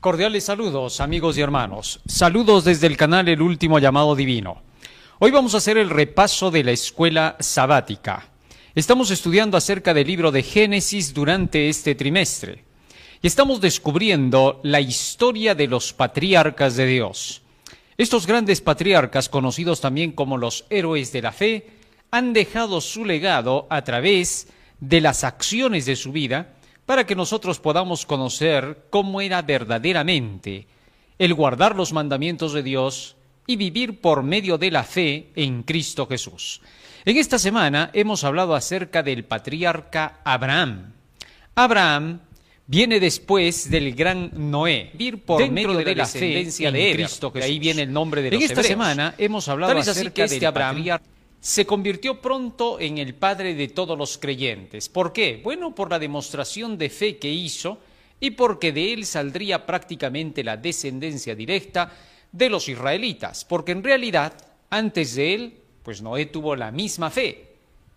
[0.00, 2.00] Cordiales saludos, amigos y hermanos.
[2.06, 4.62] Saludos desde el canal El Último Llamado Divino.
[5.18, 8.26] Hoy vamos a hacer el repaso de la escuela sabática.
[8.74, 12.64] Estamos estudiando acerca del libro de Génesis durante este trimestre
[13.20, 17.42] y estamos descubriendo la historia de los patriarcas de Dios.
[17.98, 21.66] Estos grandes patriarcas, conocidos también como los héroes de la fe,
[22.10, 24.48] han dejado su legado a través
[24.80, 26.54] de las acciones de su vida
[26.90, 30.66] para que nosotros podamos conocer cómo era verdaderamente
[31.20, 33.14] el guardar los mandamientos de Dios
[33.46, 36.60] y vivir por medio de la fe en Cristo Jesús.
[37.04, 40.92] En esta semana hemos hablado acerca del patriarca Abraham.
[41.54, 42.22] Abraham
[42.66, 47.48] viene después del gran Noé, vivir por medio de, la, fe de Cristo Jesús.
[47.48, 50.98] ahí viene el nombre de los En esta semana hemos hablado acerca de este Abraham
[51.40, 54.88] se convirtió pronto en el padre de todos los creyentes.
[54.88, 55.40] ¿Por qué?
[55.42, 57.78] Bueno, por la demostración de fe que hizo
[58.20, 61.92] y porque de él saldría prácticamente la descendencia directa
[62.30, 64.34] de los israelitas, porque en realidad,
[64.68, 67.56] antes de él, pues Noé tuvo la misma fe.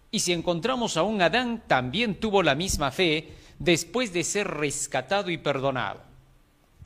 [0.10, 5.30] Y si encontramos a un Adán, también tuvo la misma fe después de ser rescatado
[5.30, 6.02] y perdonado.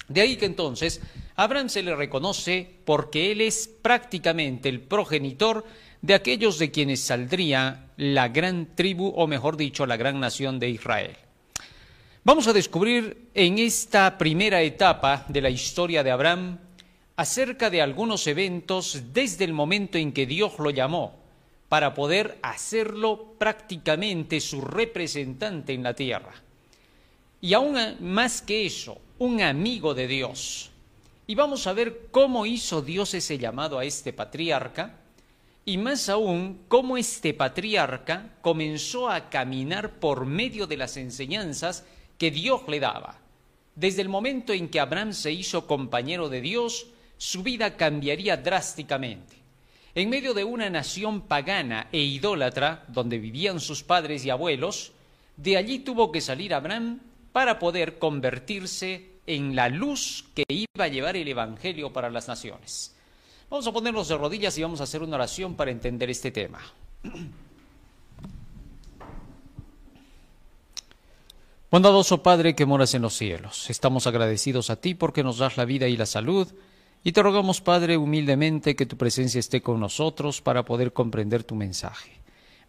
[0.07, 1.01] De ahí que entonces
[1.35, 5.65] Abraham se le reconoce porque él es prácticamente el progenitor
[6.01, 10.69] de aquellos de quienes saldría la gran tribu, o mejor dicho, la gran nación de
[10.69, 11.15] Israel.
[12.23, 16.59] Vamos a descubrir en esta primera etapa de la historia de Abraham
[17.15, 21.15] acerca de algunos eventos desde el momento en que Dios lo llamó
[21.69, 26.33] para poder hacerlo prácticamente su representante en la tierra.
[27.41, 30.71] Y aún más que eso, un amigo de Dios.
[31.27, 34.95] Y vamos a ver cómo hizo Dios ese llamado a este patriarca
[35.67, 41.83] y más aún cómo este patriarca comenzó a caminar por medio de las enseñanzas
[42.17, 43.19] que Dios le daba.
[43.75, 49.35] Desde el momento en que Abraham se hizo compañero de Dios, su vida cambiaría drásticamente.
[49.93, 54.93] En medio de una nación pagana e idólatra, donde vivían sus padres y abuelos,
[55.35, 57.01] de allí tuvo que salir Abraham
[57.33, 62.96] para poder convertirse en la luz que iba a llevar el Evangelio para las naciones.
[63.49, 66.59] Vamos a ponernos de rodillas y vamos a hacer una oración para entender este tema.
[71.71, 75.65] Bondadoso Padre que moras en los cielos, estamos agradecidos a ti porque nos das la
[75.65, 76.47] vida y la salud,
[77.03, 81.55] y te rogamos, Padre, humildemente que tu presencia esté con nosotros para poder comprender tu
[81.55, 82.11] mensaje.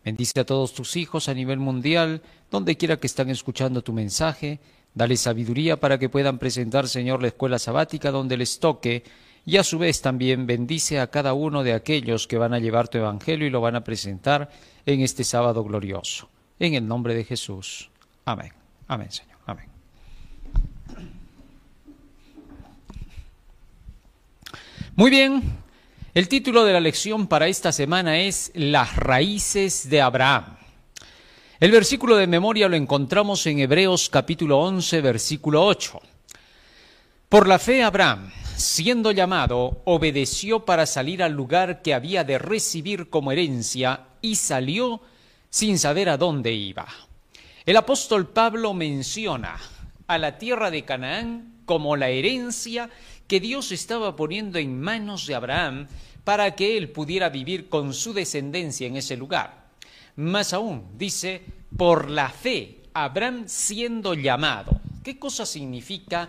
[0.05, 4.61] Bendice a todos tus hijos a nivel mundial, donde quiera que están escuchando tu mensaje,
[4.95, 9.03] dale sabiduría para que puedan presentar, Señor, la escuela sabática donde les toque
[9.49, 12.89] y a su vez también bendice a cada uno de aquellos que van a llevar
[12.89, 14.51] tu Evangelio y lo van a presentar
[14.85, 16.29] en este sábado glorioso.
[16.59, 17.89] En el nombre de Jesús.
[18.27, 18.53] Amén.
[18.89, 19.39] Amén, Señor.
[19.47, 19.65] Amén.
[24.97, 25.43] Muy bien.
[26.13, 30.59] El título de la lección para esta semana es Las raíces de Abraham.
[31.59, 36.03] El versículo de memoria lo encontramos en Hebreos capítulo 11, versículo 8.
[37.31, 43.09] Por la fe Abraham, siendo llamado, obedeció para salir al lugar que había de recibir
[43.09, 45.01] como herencia y salió
[45.49, 46.87] sin saber a dónde iba.
[47.65, 49.57] El apóstol Pablo menciona
[50.09, 52.91] a la tierra de Canaán como la herencia
[53.29, 55.87] que Dios estaba poniendo en manos de Abraham
[56.25, 59.69] para que él pudiera vivir con su descendencia en ese lugar.
[60.17, 61.43] Más aún, dice,
[61.77, 64.81] por la fe, Abraham siendo llamado.
[65.05, 66.29] ¿Qué cosa significa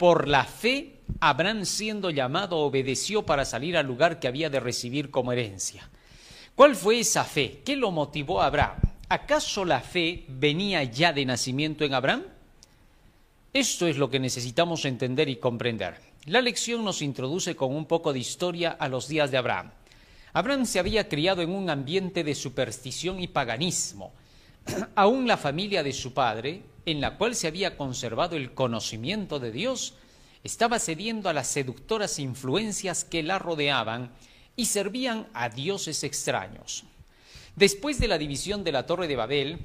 [0.00, 5.10] por la fe Abraham siendo llamado obedeció para salir al lugar que había de recibir
[5.10, 5.90] como herencia.
[6.54, 7.60] ¿Cuál fue esa fe?
[7.66, 8.78] ¿Qué lo motivó a Abraham?
[9.10, 12.22] ¿Acaso la fe venía ya de nacimiento en Abraham?
[13.52, 16.00] Esto es lo que necesitamos entender y comprender.
[16.24, 19.70] La lección nos introduce con un poco de historia a los días de Abraham.
[20.32, 24.14] Abraham se había criado en un ambiente de superstición y paganismo.
[24.94, 29.52] Aún la familia de su padre, en la cual se había conservado el conocimiento de
[29.52, 29.94] Dios,
[30.42, 34.12] estaba cediendo a las seductoras influencias que la rodeaban
[34.56, 36.84] y servían a dioses extraños.
[37.56, 39.58] Después de la división de la Torre de Babel,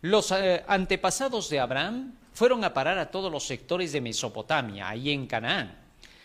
[0.00, 5.10] los eh, antepasados de Abraham fueron a parar a todos los sectores de Mesopotamia, ahí
[5.10, 5.76] en Canaán,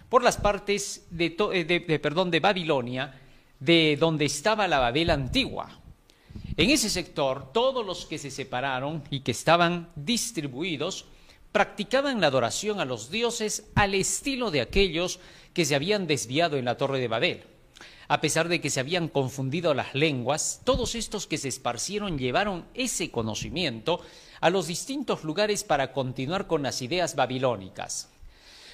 [0.09, 3.19] por las partes de, eh, de Babilonia,
[3.59, 5.82] de donde estaba la Babel antigua.
[6.57, 11.05] En ese sector, todos los que se separaron y que estaban distribuidos
[11.51, 15.19] practicaban la adoración a los dioses al estilo de aquellos
[15.53, 17.43] que se habían desviado en la Torre de Babel.
[18.07, 22.65] A pesar de que se habían confundido las lenguas, todos estos que se esparcieron llevaron
[22.73, 24.01] ese conocimiento
[24.41, 28.09] a los distintos lugares para continuar con las ideas babilónicas.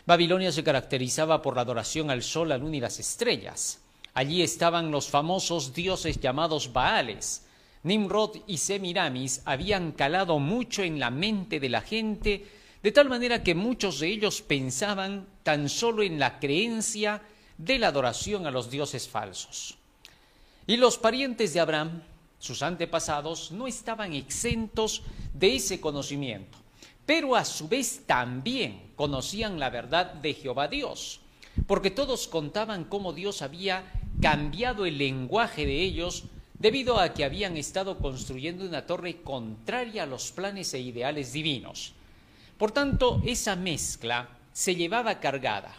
[0.06, 3.80] Babilonia se caracterizaba por la adoración al sol, la luna y las estrellas.
[4.14, 7.44] Allí estaban los famosos dioses llamados Baales.
[7.84, 12.46] Nimrod y Semiramis habían calado mucho en la mente de la gente,
[12.82, 17.22] de tal manera que muchos de ellos pensaban tan solo en la creencia
[17.58, 19.78] de la adoración a los dioses falsos.
[20.68, 22.04] Y los parientes de Abraham,
[22.38, 25.04] sus antepasados, no estaban exentos
[25.34, 26.60] de ese conocimiento
[27.10, 31.22] pero a su vez también conocían la verdad de Jehová Dios,
[31.66, 33.92] porque todos contaban cómo Dios había
[34.22, 36.26] cambiado el lenguaje de ellos
[36.60, 41.94] debido a que habían estado construyendo una torre contraria a los planes e ideales divinos.
[42.58, 45.74] Por tanto, esa mezcla se llevaba cargada,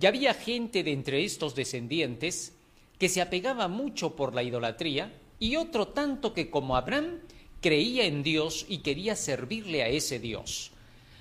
[0.00, 2.54] y había gente de entre estos descendientes
[2.98, 7.20] que se apegaba mucho por la idolatría, y otro tanto que como Abraham
[7.60, 10.70] creía en Dios y quería servirle a ese Dios.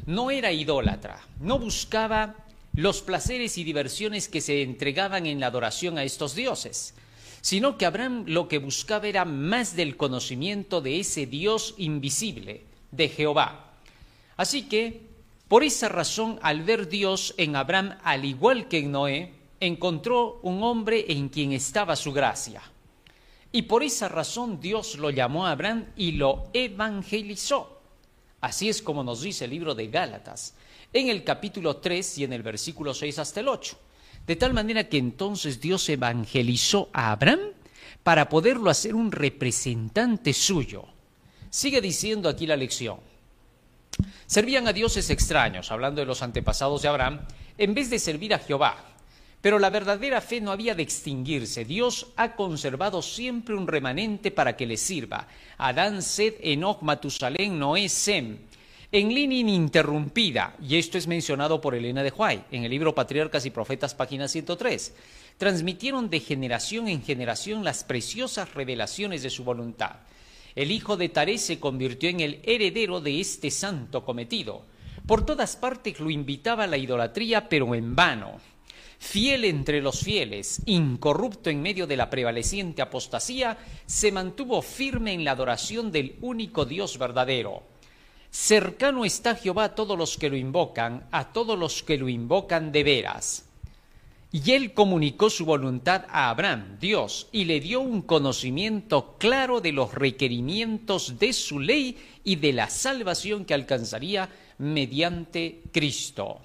[0.05, 2.35] No era idólatra, no buscaba
[2.73, 6.95] los placeres y diversiones que se entregaban en la adoración a estos dioses,
[7.43, 13.09] sino que Abraham lo que buscaba era más del conocimiento de ese Dios invisible, de
[13.09, 13.73] Jehová.
[14.37, 15.01] Así que,
[15.49, 20.63] por esa razón, al ver Dios en Abraham, al igual que en Noé, encontró un
[20.63, 22.61] hombre en quien estaba su gracia.
[23.51, 27.81] Y por esa razón Dios lo llamó a Abraham y lo evangelizó.
[28.39, 30.55] Así es como nos dice el libro de Gálatas,
[30.93, 33.77] en el capítulo 3 y en el versículo 6 hasta el 8.
[34.27, 37.39] De tal manera que entonces Dios evangelizó a Abraham
[38.03, 40.85] para poderlo hacer un representante suyo.
[41.49, 42.99] Sigue diciendo aquí la lección.
[44.25, 47.21] Servían a dioses extraños, hablando de los antepasados de Abraham,
[47.57, 48.93] en vez de servir a Jehová,
[49.41, 51.65] pero la verdadera fe no había de extinguirse.
[51.65, 55.27] Dios ha conservado siempre un remanente para que le sirva.
[55.57, 58.39] Adán, Sed, Enoch, Matusalén, Noé, Sem.
[58.93, 63.43] En línea ininterrumpida, y esto es mencionado por Elena de Huay en el libro Patriarcas
[63.43, 64.93] y Profetas, página 103,
[65.39, 69.95] transmitieron de generación en generación las preciosas revelaciones de su voluntad.
[70.53, 74.63] El hijo de Taré se convirtió en el heredero de este santo cometido.
[75.07, 78.39] Por todas partes lo invitaba a la idolatría, pero en vano
[78.99, 83.57] fiel entre los fieles, incorrupto en medio de la prevaleciente apostasía,
[83.87, 87.72] se mantuvo firme en la adoración del único Dios verdadero.
[88.33, 92.71] Cercano está Jehová a todos los que lo invocan, a todos los que lo invocan
[92.71, 93.45] de veras.
[94.31, 99.71] Y él comunicó su voluntad a Abraham, Dios, y le dio un conocimiento claro de
[99.71, 104.27] los requerimientos de su ley y de la salvación que alcanzaría
[104.57, 106.39] mediante Cristo.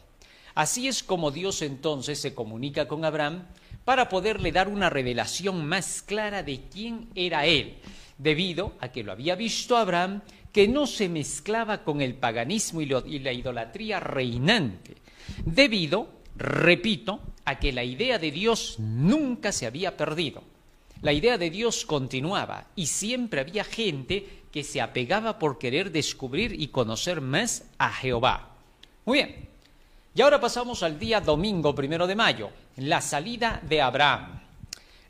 [0.55, 3.46] Así es como Dios entonces se comunica con Abraham
[3.87, 7.79] para poderle dar una revelación más clara de quién era él,
[8.19, 10.20] debido a que lo había visto Abraham
[10.58, 12.87] que no se mezclaba con el paganismo y,
[13.20, 14.96] la idolatría reinante,
[15.44, 20.43] debido, repito, a que la idea de Dios nunca se había perdido.
[21.00, 26.61] La idea de Dios continuaba y siempre había gente que se apegaba por querer descubrir
[26.61, 28.56] y conocer más a Jehová.
[29.04, 29.49] Muy bien,
[30.12, 34.40] y ahora pasamos al día domingo primero de mayo, la salida de Abraham.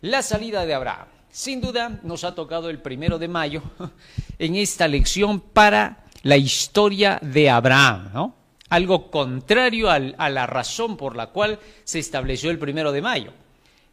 [0.02, 1.08] La salida de Abraham.
[1.38, 3.62] Sin duda nos ha tocado el primero de mayo
[4.40, 8.34] en esta lección para la historia de Abraham, ¿no?
[8.70, 13.32] Algo contrario a la razón por la cual se estableció el primero de mayo.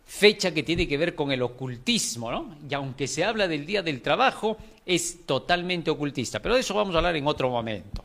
[0.08, 2.58] Fecha que tiene que ver con el ocultismo, ¿no?
[2.68, 6.42] Y aunque se habla del día del trabajo, es totalmente ocultista.
[6.42, 8.04] Pero de eso vamos a hablar en otro momento.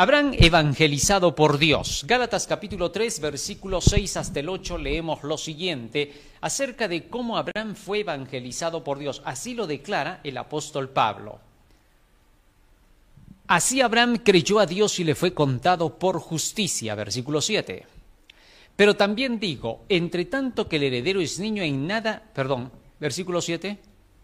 [0.00, 2.04] Habrán evangelizado por Dios.
[2.06, 7.74] Gálatas capítulo 3, versículo 6 hasta el 8 leemos lo siguiente acerca de cómo Abraham
[7.74, 9.20] fue evangelizado por Dios.
[9.24, 11.40] Así lo declara el apóstol Pablo.
[13.48, 17.84] Así Abraham creyó a Dios y le fue contado por justicia, versículo 7.
[18.76, 23.76] Pero también digo, entre tanto que el heredero es niño en nada, perdón, versículo 7,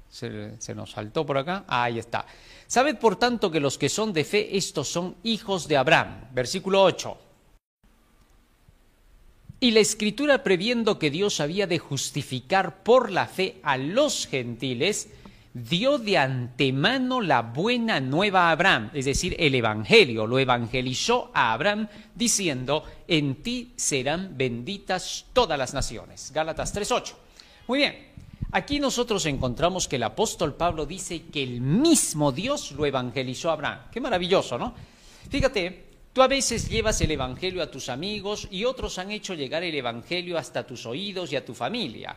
[0.09, 2.27] se, se nos saltó por acá, ahí está.
[2.67, 6.29] Sabed por tanto que los que son de fe, estos son hijos de Abraham.
[6.33, 7.19] Versículo 8.
[9.61, 15.09] Y la escritura previendo que Dios había de justificar por la fe a los gentiles,
[15.55, 21.53] dio de antemano la buena nueva a Abraham, es decir, el Evangelio, lo evangelizó a
[21.53, 26.33] Abraham diciendo, en ti serán benditas todas las naciones.
[26.35, 27.15] Gálatas 3.8.
[27.69, 28.14] Muy bien,
[28.57, 33.55] Aquí nosotros encontramos que el apóstol Pablo dice que el mismo Dios lo evangelizó a
[33.55, 33.81] Abraham.
[33.91, 34.73] Qué maravilloso, ¿no?
[35.29, 39.65] Fíjate, tú a veces llevas el evangelio a tus amigos y otros han hecho llegar
[39.65, 42.17] el evangelio hasta tus oídos y a tu familia.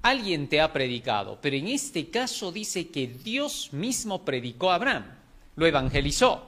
[0.00, 5.04] Alguien te ha predicado, pero en este caso dice que Dios mismo predicó a Abraham,
[5.56, 6.46] lo evangelizó.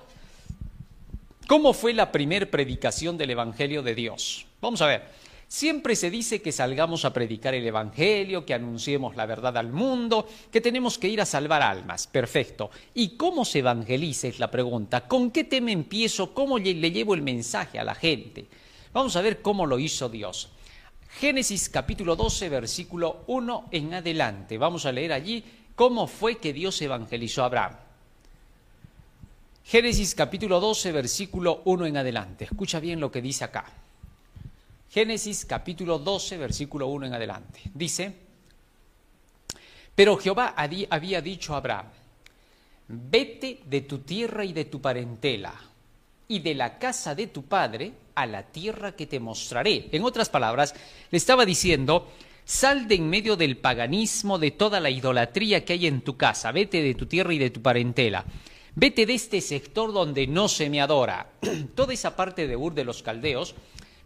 [1.47, 4.47] ¿Cómo fue la primer predicación del Evangelio de Dios?
[4.63, 5.22] Vamos a ver.
[5.53, 10.27] Siempre se dice que salgamos a predicar el Evangelio, que anunciemos la verdad al mundo,
[10.51, 12.07] que tenemos que ir a salvar almas.
[12.07, 12.71] Perfecto.
[12.95, 14.29] ¿Y cómo se evangeliza?
[14.29, 15.07] Es la pregunta.
[15.07, 16.33] ¿Con qué tema empiezo?
[16.33, 18.47] ¿Cómo le llevo el mensaje a la gente?
[18.95, 20.49] Vamos a ver cómo lo hizo Dios.
[21.21, 24.57] Génesis capítulo 12, versículo 1 en adelante.
[24.57, 25.45] Vamos a leer allí
[25.75, 27.77] cómo fue que Dios evangelizó a Abraham.
[29.65, 32.45] Génesis capítulo 12, versículo 1 en adelante.
[32.45, 33.71] Escucha bien lo que dice acá.
[34.93, 37.61] Génesis capítulo 12, versículo 1 en adelante.
[37.73, 38.13] Dice,
[39.95, 41.87] pero Jehová había dicho a Abraham,
[42.89, 45.55] vete de tu tierra y de tu parentela
[46.29, 49.89] y de la casa de tu padre a la tierra que te mostraré.
[49.93, 50.75] En otras palabras,
[51.11, 52.13] le estaba diciendo,
[52.45, 56.53] sal de en medio del paganismo, de toda la idolatría que hay en tu casa,
[56.53, 58.27] vete de tu tierra y de tu parentela.
[58.75, 61.31] Vete de este sector donde no se me adora.
[61.75, 63.55] Toda esa parte de Ur de los Caldeos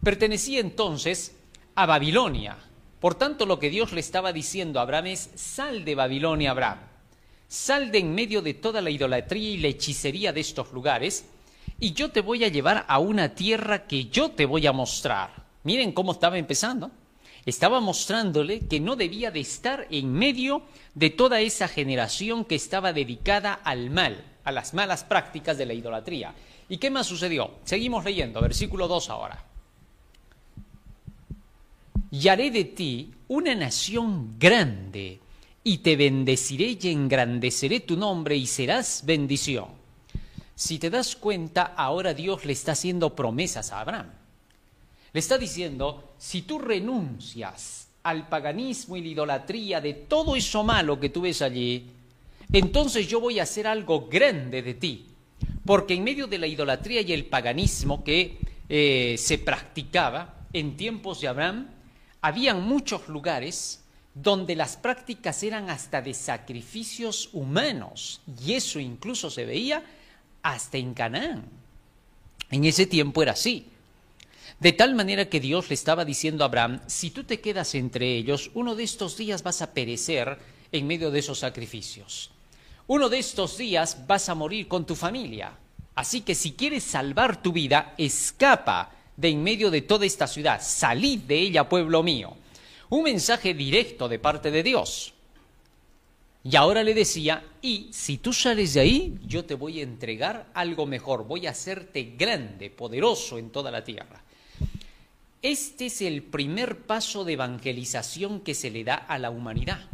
[0.03, 1.35] Pertenecía entonces
[1.75, 2.57] a Babilonia.
[2.99, 6.79] Por tanto, lo que Dios le estaba diciendo a Abraham es, sal de Babilonia, Abraham,
[7.47, 11.25] sal de en medio de toda la idolatría y la hechicería de estos lugares,
[11.79, 15.45] y yo te voy a llevar a una tierra que yo te voy a mostrar.
[15.63, 16.89] Miren cómo estaba empezando.
[17.45, 20.63] Estaba mostrándole que no debía de estar en medio
[20.95, 25.73] de toda esa generación que estaba dedicada al mal, a las malas prácticas de la
[25.73, 26.33] idolatría.
[26.67, 27.51] ¿Y qué más sucedió?
[27.63, 29.47] Seguimos leyendo, versículo 2 ahora
[32.11, 35.19] y haré de ti una nación grande,
[35.63, 39.65] y te bendeciré y engrandeceré tu nombre y serás bendición.
[40.55, 44.07] Si te das cuenta, ahora Dios le está haciendo promesas a Abraham.
[45.11, 50.99] Le está diciendo, si tú renuncias al paganismo y la idolatría de todo eso malo
[50.99, 51.91] que tú ves allí,
[52.53, 55.05] entonces yo voy a hacer algo grande de ti.
[55.65, 58.37] Porque en medio de la idolatría y el paganismo que
[58.69, 61.67] eh, se practicaba en tiempos de Abraham,
[62.27, 69.45] habían muchos lugares donde las prácticas eran hasta de sacrificios humanos, y eso incluso se
[69.45, 69.83] veía
[70.41, 71.45] hasta en Canaán.
[72.49, 73.67] En ese tiempo era así.
[74.59, 78.15] De tal manera que Dios le estaba diciendo a Abraham, si tú te quedas entre
[78.17, 80.37] ellos, uno de estos días vas a perecer
[80.71, 82.31] en medio de esos sacrificios.
[82.87, 85.53] Uno de estos días vas a morir con tu familia.
[85.95, 90.61] Así que si quieres salvar tu vida, escapa de en medio de toda esta ciudad,
[90.63, 92.37] salid de ella, pueblo mío.
[92.89, 95.13] Un mensaje directo de parte de Dios.
[96.43, 100.47] Y ahora le decía, y si tú sales de ahí, yo te voy a entregar
[100.53, 104.21] algo mejor, voy a hacerte grande, poderoso en toda la tierra.
[105.41, 109.89] Este es el primer paso de evangelización que se le da a la humanidad.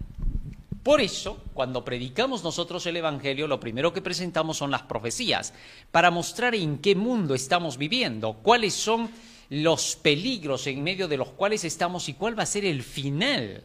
[0.84, 5.54] Por eso, cuando predicamos nosotros el Evangelio, lo primero que presentamos son las profecías,
[5.92, 9.10] para mostrar en qué mundo estamos viviendo, cuáles son
[9.50, 13.64] los peligros en medio de los cuales estamos y cuál va a ser el final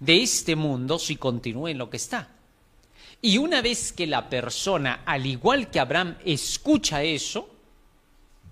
[0.00, 2.28] de este mundo si continúa en lo que está.
[3.22, 7.48] Y una vez que la persona, al igual que Abraham, escucha eso,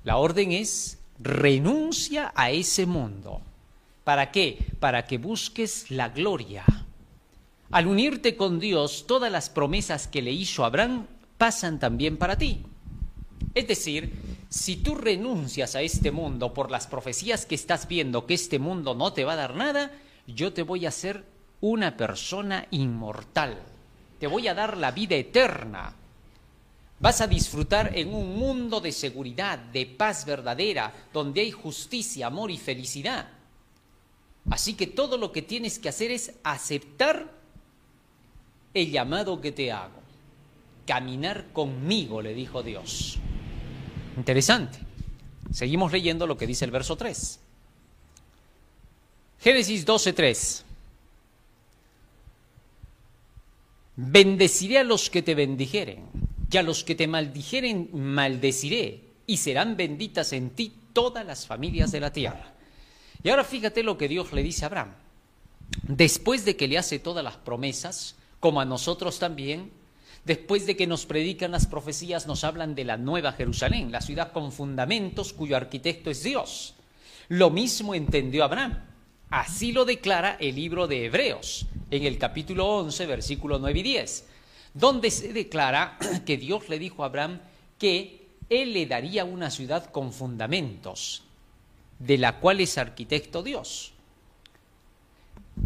[0.05, 3.41] la orden es renuncia a ese mundo.
[4.05, 4.59] ¿Para qué?
[4.79, 6.65] Para que busques la gloria
[7.71, 11.07] al unirte con Dios, todas las promesas que le hizo Abraham
[11.37, 12.63] pasan también para ti.
[13.55, 14.13] Es decir,
[14.49, 18.95] si tú renuncias a este mundo por las profecías que estás viendo que este mundo
[18.95, 19.93] no te va a dar nada,
[20.27, 21.25] yo te voy a hacer
[21.61, 23.59] una persona inmortal.
[24.21, 25.95] Te voy a dar la vida eterna.
[26.99, 32.51] Vas a disfrutar en un mundo de seguridad, de paz verdadera, donde hay justicia, amor
[32.51, 33.29] y felicidad.
[34.49, 37.36] Así que todo lo que tienes que hacer es aceptar
[38.77, 40.01] el llamado que te hago.
[40.87, 43.19] Caminar conmigo, le dijo Dios.
[44.17, 44.79] Interesante.
[45.51, 47.41] Seguimos leyendo lo que dice el verso 3.
[49.41, 50.63] Génesis 12:3.
[53.97, 56.05] Bendeciré a los que te bendijeren,
[56.51, 61.93] y a los que te maldijeren maldeciré, y serán benditas en ti todas las familias
[61.93, 62.53] de la tierra.
[63.23, 64.93] Y ahora fíjate lo que Dios le dice a Abraham.
[65.83, 69.73] Después de que le hace todas las promesas, como a nosotros también,
[70.25, 74.33] después de que nos predican las profecías, nos hablan de la nueva Jerusalén, la ciudad
[74.33, 76.75] con fundamentos cuyo arquitecto es Dios.
[77.29, 78.85] Lo mismo entendió Abraham.
[79.31, 84.27] Así lo declara el libro de Hebreos, en el capítulo 11, versículo 9 y 10,
[84.75, 87.41] donde se declara que Dios le dijo a Abraham
[87.79, 91.25] que él le daría una ciudad con fundamentos,
[91.99, 93.93] de la cual es arquitecto Dios.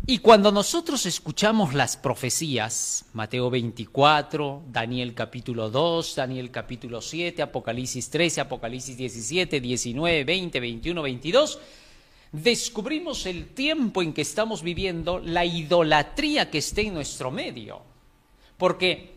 [0.07, 8.11] Y cuando nosotros escuchamos las profecías, Mateo 24, Daniel capítulo 2, Daniel capítulo 7, Apocalipsis
[8.11, 11.59] 13, Apocalipsis 17, 19, 20, 21, 22,
[12.33, 17.83] descubrimos el tiempo en que estamos viviendo, la idolatría que está en nuestro medio.
[18.59, 19.15] Porque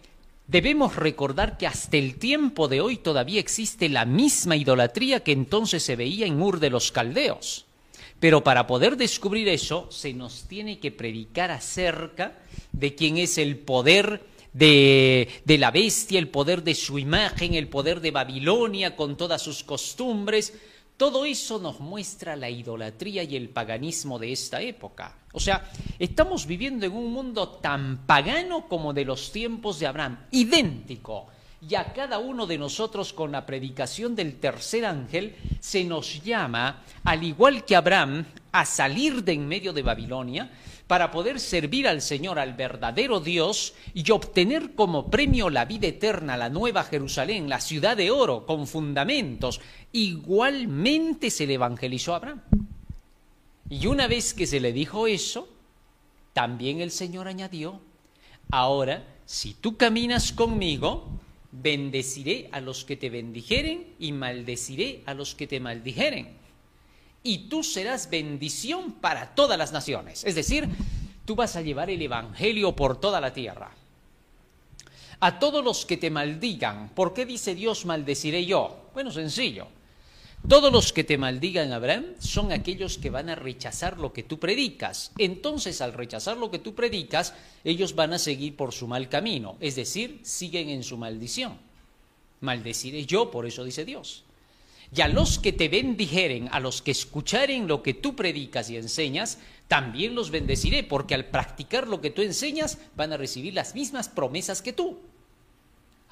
[0.47, 5.83] debemos recordar que hasta el tiempo de hoy todavía existe la misma idolatría que entonces
[5.83, 7.65] se veía en Ur de los Caldeos.
[8.23, 12.39] Pero para poder descubrir eso, se nos tiene que predicar acerca
[12.71, 17.67] de quién es el poder de, de, la bestia, el poder de su imagen, el
[17.67, 20.53] poder de Babilonia con todas sus costumbres.
[20.95, 25.17] Todo eso nos muestra la idolatría y el paganismo de esta época.
[25.33, 30.27] O sea, estamos viviendo en un mundo tan pagano como de los tiempos de Abraham,
[30.31, 31.27] idéntico
[31.69, 36.83] y a cada uno de nosotros con la predicación del tercer ángel se nos llama,
[37.03, 40.51] al igual que Abraham, a salir de en medio de Babilonia
[40.87, 46.37] para poder servir al Señor, al verdadero Dios, y obtener como premio la vida eterna,
[46.37, 49.61] la nueva Jerusalén, la ciudad de oro, con fundamentos.
[49.91, 52.41] Igualmente se le evangelizó a Abraham.
[53.69, 55.47] Y una vez que se le dijo eso,
[56.33, 57.79] también el Señor añadió,
[58.51, 61.07] ahora, si tú caminas conmigo,
[61.61, 66.29] bendeciré a los que te bendijeren y maldeciré a los que te maldijeren.
[67.21, 70.23] Y tú serás bendición para todas las naciones.
[70.23, 70.67] Es decir,
[71.25, 73.71] tú vas a llevar el Evangelio por toda la tierra.
[75.19, 78.89] A todos los que te maldigan, ¿por qué dice Dios maldeciré yo?
[78.93, 79.67] Bueno, sencillo.
[80.47, 84.39] Todos los que te maldigan, Abraham, son aquellos que van a rechazar lo que tú
[84.39, 85.13] predicas.
[85.17, 87.33] Entonces, al rechazar lo que tú predicas,
[87.63, 91.57] ellos van a seguir por su mal camino, es decir, siguen en su maldición.
[92.41, 94.25] Maldeciré yo, por eso dice Dios.
[94.93, 98.75] Y a los que te bendijeren, a los que escucharen lo que tú predicas y
[98.75, 103.75] enseñas, también los bendeciré, porque al practicar lo que tú enseñas, van a recibir las
[103.75, 104.99] mismas promesas que tú.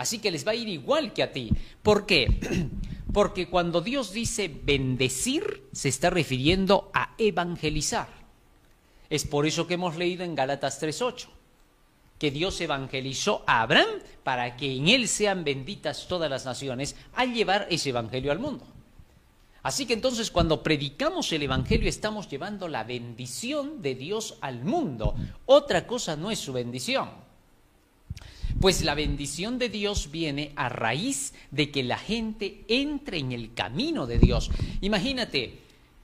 [0.01, 1.51] Así que les va a ir igual que a ti.
[1.83, 2.39] ¿Por qué?
[3.13, 8.07] Porque cuando Dios dice bendecir, se está refiriendo a evangelizar.
[9.11, 11.27] Es por eso que hemos leído en Gálatas 3.8,
[12.17, 13.89] que Dios evangelizó a Abraham
[14.23, 18.65] para que en él sean benditas todas las naciones al llevar ese evangelio al mundo.
[19.61, 25.13] Así que entonces cuando predicamos el Evangelio estamos llevando la bendición de Dios al mundo.
[25.45, 27.30] Otra cosa no es su bendición.
[28.59, 33.53] Pues la bendición de Dios viene a raíz de que la gente entre en el
[33.53, 34.51] camino de Dios.
[34.81, 35.59] Imagínate,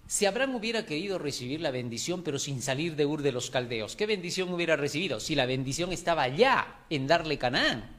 [0.08, 3.96] si Abraham hubiera querido recibir la bendición pero sin salir de Ur de los Caldeos,
[3.96, 5.20] ¿qué bendición hubiera recibido?
[5.20, 7.92] Si la bendición estaba allá en darle Canaán.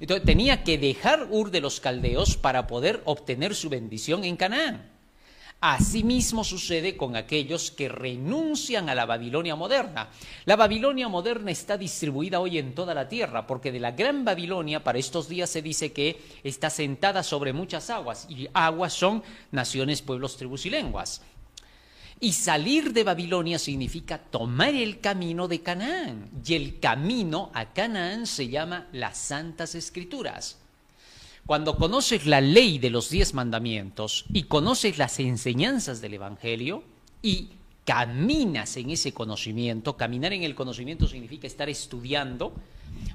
[0.00, 4.95] Entonces tenía que dejar Ur de los Caldeos para poder obtener su bendición en Canaán.
[5.60, 10.10] Asimismo sucede con aquellos que renuncian a la Babilonia moderna.
[10.44, 14.84] La Babilonia moderna está distribuida hoy en toda la tierra, porque de la gran Babilonia
[14.84, 20.02] para estos días se dice que está sentada sobre muchas aguas, y aguas son naciones,
[20.02, 21.22] pueblos, tribus y lenguas.
[22.20, 28.26] Y salir de Babilonia significa tomar el camino de Canaán, y el camino a Canaán
[28.26, 30.58] se llama las Santas Escrituras.
[31.46, 36.82] Cuando conoces la ley de los diez mandamientos y conoces las enseñanzas del Evangelio
[37.22, 37.50] y
[37.84, 42.52] caminas en ese conocimiento, caminar en el conocimiento significa estar estudiando,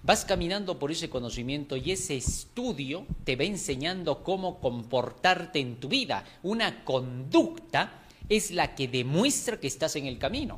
[0.03, 5.89] vas caminando por ese conocimiento y ese estudio te va enseñando cómo comportarte en tu
[5.89, 6.23] vida.
[6.41, 10.57] Una conducta es la que demuestra que estás en el camino.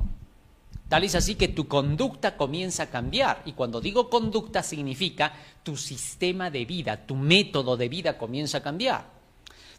[0.88, 3.42] Tal es así que tu conducta comienza a cambiar.
[3.46, 8.62] Y cuando digo conducta significa tu sistema de vida, tu método de vida comienza a
[8.62, 9.06] cambiar.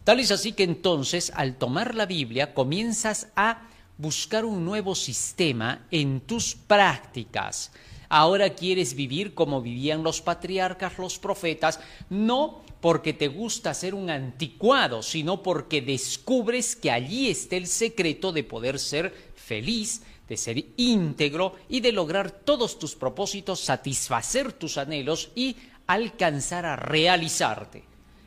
[0.03, 5.85] Tal es así que entonces al tomar la Biblia comienzas a buscar un nuevo sistema
[5.91, 7.71] en tus prácticas.
[8.09, 14.09] Ahora quieres vivir como vivían los patriarcas, los profetas, no porque te gusta ser un
[14.11, 20.63] anticuado, sino porque descubres que allí está el secreto de poder ser feliz, de ser
[20.77, 25.55] íntegro y de lograr todos tus propósitos, satisfacer tus anhelos y
[25.87, 27.83] alcanzar a realizarte,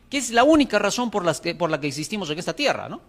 [0.08, 1.24] que es la única razón por,
[1.56, 3.00] por la que existimos en esta tierra, ¿no?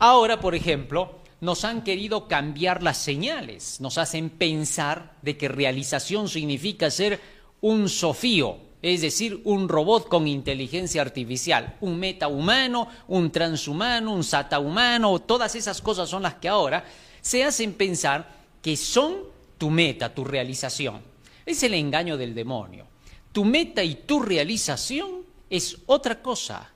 [0.00, 6.28] Ahora, por ejemplo, nos han querido cambiar las señales, nos hacen pensar de que realización
[6.28, 7.20] significa ser
[7.60, 15.18] un sofío, es decir, un robot con inteligencia artificial, un metahumano, un transhumano, un satahumano,
[15.20, 16.84] todas esas cosas son las que ahora
[17.28, 18.26] se hacen pensar
[18.62, 19.16] que son
[19.58, 21.02] tu meta, tu realización.
[21.44, 22.86] Es el engaño del demonio.
[23.32, 26.72] Tu meta y tu realización es otra cosa.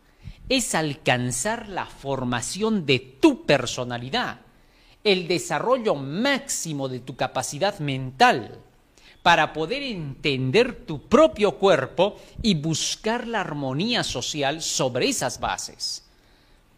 [0.51, 4.41] Es alcanzar la formación de tu personalidad.
[5.05, 8.61] el desarrollo máximo de tu capacidad mental
[9.23, 16.02] para poder entender tu propio cuerpo y buscar la armonía social sobre esas bases.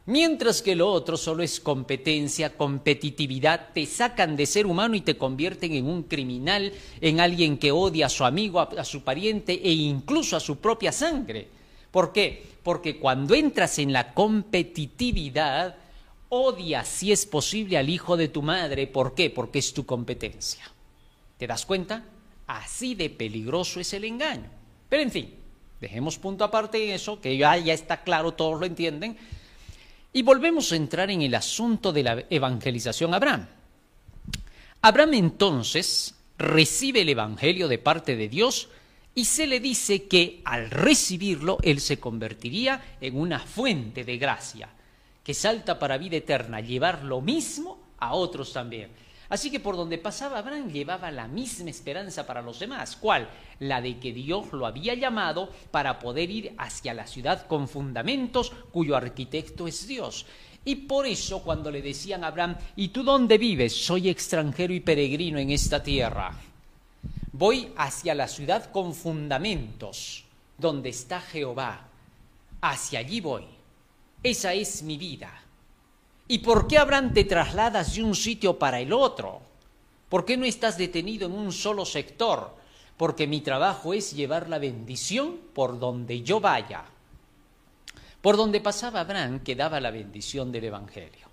[0.06, 5.16] Mientras que lo otro solo es competencia, competitividad, te sacan de ser humano y te
[5.16, 9.72] convierten en un criminal, en alguien que odia a su amigo, a, su pariente e
[9.72, 11.48] incluso a su propia sangre.
[11.90, 12.44] ¿Por qué?
[12.62, 15.76] Porque cuando entras en la competitividad,
[16.28, 18.86] odias si es posible al hijo de tu madre.
[18.86, 19.30] ¿Por qué?
[19.30, 20.70] Porque es tu competencia.
[21.38, 22.04] ¿Te das cuenta?
[22.46, 24.50] Así de peligroso es el engaño.
[24.90, 25.34] Pero en fin,
[25.80, 29.16] dejemos punto aparte eso, que ya, ya está claro, todos lo entienden.
[30.14, 33.48] Y volvemos a entrar en el asunto de la evangelización a Abraham.
[34.80, 38.68] Abraham entonces recibe el Evangelio de parte de Dios
[39.12, 44.68] y se le dice que al recibirlo él se convertiría en una fuente de gracia
[45.24, 48.90] que salta para vida eterna, llevar lo mismo a otros también.
[49.28, 52.96] Así que por donde pasaba Abraham llevaba la misma esperanza para los demás.
[52.96, 53.28] ¿Cuál?
[53.58, 58.52] La de que Dios lo había llamado para poder ir hacia la ciudad con fundamentos
[58.70, 60.26] cuyo arquitecto es Dios.
[60.64, 63.74] Y por eso cuando le decían a Abraham, ¿y tú dónde vives?
[63.74, 66.32] Soy extranjero y peregrino en esta tierra.
[67.32, 70.24] Voy hacia la ciudad con fundamentos,
[70.56, 71.88] donde está Jehová.
[72.60, 73.44] Hacia allí voy.
[74.22, 75.43] Esa es mi vida.
[76.26, 79.42] ¿Y por qué Abraham te trasladas de un sitio para el otro?
[80.08, 82.56] ¿Por qué no estás detenido en un solo sector?
[82.96, 86.84] Porque mi trabajo es llevar la bendición por donde yo vaya.
[88.22, 91.28] Por donde pasaba Abraham quedaba la bendición del Evangelio.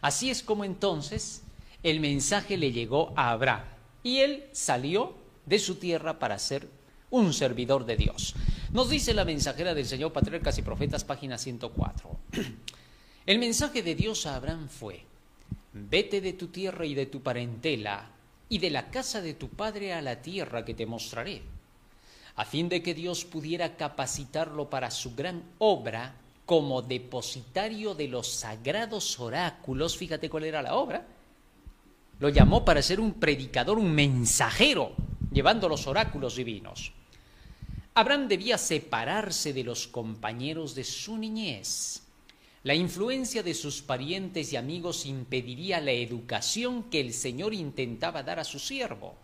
[0.00, 1.42] Así es como entonces
[1.82, 3.64] el mensaje le llegó a Abraham
[4.02, 6.68] y él salió de su tierra para ser
[7.10, 8.34] un servidor de Dios.
[8.72, 12.10] Nos dice la mensajera del Señor Patriarcas y Profetas, página 104.
[13.26, 15.02] El mensaje de Dios a Abraham fue,
[15.72, 18.08] vete de tu tierra y de tu parentela
[18.48, 21.42] y de la casa de tu padre a la tierra que te mostraré,
[22.36, 28.28] a fin de que Dios pudiera capacitarlo para su gran obra como depositario de los
[28.28, 29.96] sagrados oráculos.
[29.96, 31.04] Fíjate cuál era la obra.
[32.20, 34.92] Lo llamó para ser un predicador, un mensajero,
[35.32, 36.92] llevando los oráculos divinos.
[37.92, 42.05] Abraham debía separarse de los compañeros de su niñez
[42.66, 48.40] la influencia de sus parientes y amigos impediría la educación que el Señor intentaba dar
[48.40, 49.14] a su siervo.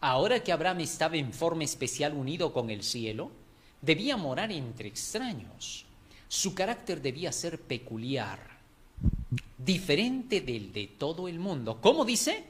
[0.00, 3.32] Ahora que Abraham estaba en forma especial unido con el cielo,
[3.82, 5.84] debía morar entre extraños.
[6.28, 8.38] Su carácter debía ser peculiar,
[9.58, 11.80] diferente del de todo el mundo.
[11.80, 12.44] ¿Cómo dice?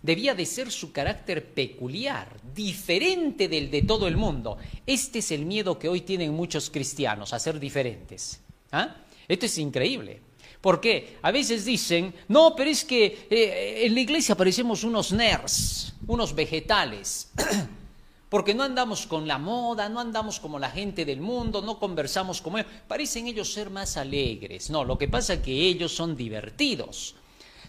[0.00, 4.58] Debía de ser su carácter peculiar, diferente del de todo el mundo.
[4.86, 8.40] Este es el miedo que hoy tienen muchos cristianos, a ser diferentes.
[8.70, 8.94] ¿Ah?
[9.28, 10.20] Esto es increíble.
[10.64, 11.18] ¿Por qué?
[11.20, 16.34] A veces dicen, no, pero es que eh, en la iglesia parecemos unos nerds, unos
[16.34, 17.30] vegetales,
[18.30, 22.40] porque no andamos con la moda, no andamos como la gente del mundo, no conversamos
[22.40, 22.70] como ellos.
[22.88, 24.70] Parecen ellos ser más alegres.
[24.70, 27.14] No, lo que pasa es que ellos son divertidos.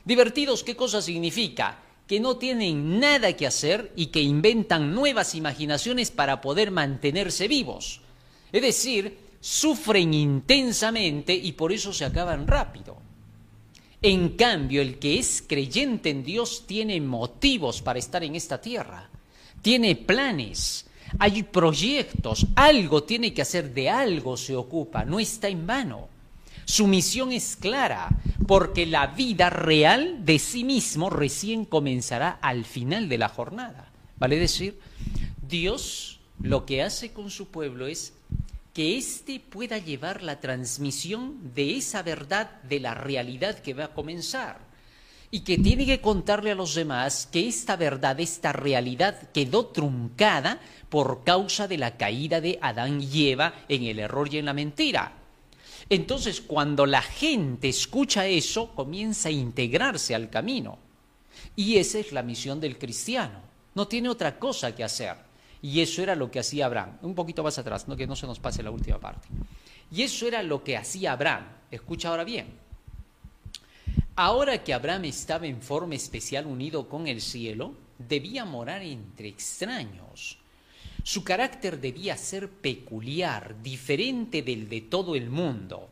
[0.06, 1.80] Divertidos, ¿qué cosa significa?
[2.08, 8.00] Que no tienen nada que hacer y que inventan nuevas imaginaciones para poder mantenerse vivos.
[8.54, 12.98] Es decir, sufren intensamente y por eso se acaban rápido.
[14.02, 19.08] En cambio, el que es creyente en Dios tiene motivos para estar en esta tierra,
[19.62, 20.88] tiene planes,
[21.20, 26.08] hay proyectos, algo tiene que hacer, de algo se ocupa, no está en vano.
[26.66, 28.10] Su misión es clara,
[28.48, 33.92] porque la vida real de sí mismo recién comenzará al final de la jornada.
[34.18, 34.80] Vale decir,
[35.48, 38.15] Dios lo que hace con su pueblo es
[38.76, 43.94] que éste pueda llevar la transmisión de esa verdad de la realidad que va a
[43.94, 44.60] comenzar
[45.32, 50.60] y que tiene que contarle a los demás que esta verdad, esta realidad quedó truncada
[50.90, 54.54] por causa de la caída de Adán y Eva en el error y en la
[54.54, 55.14] mentira.
[55.90, 60.80] Entonces, cuando la gente escucha eso, comienza a integrarse al camino.
[61.56, 63.40] Y esa es la misión del cristiano.
[63.74, 65.25] No tiene otra cosa que hacer.
[65.66, 67.00] Y eso era lo que hacía Abraham.
[67.02, 69.28] Un poquito más atrás, no que no se nos pase la última parte.
[69.92, 71.48] Y eso era lo que hacía Abraham.
[71.72, 72.46] Escucha ahora bien.
[74.16, 80.38] Ahora que Abraham estaba en forma especial unido con el cielo, debía morar entre extraños.
[81.02, 85.90] Su carácter debía ser peculiar, diferente del de todo el mundo.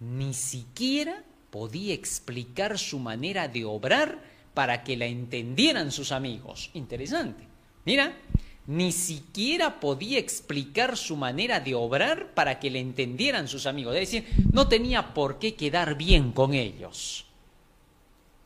[0.00, 4.20] Ni siquiera podía explicar su manera de obrar
[4.52, 6.70] para que la entendieran sus amigos.
[6.74, 7.44] Interesante.
[7.84, 8.12] Mira,
[8.66, 13.94] ni siquiera podía explicar su manera de obrar para que le entendieran sus amigos.
[13.94, 17.26] Es decir, no tenía por qué quedar bien con ellos.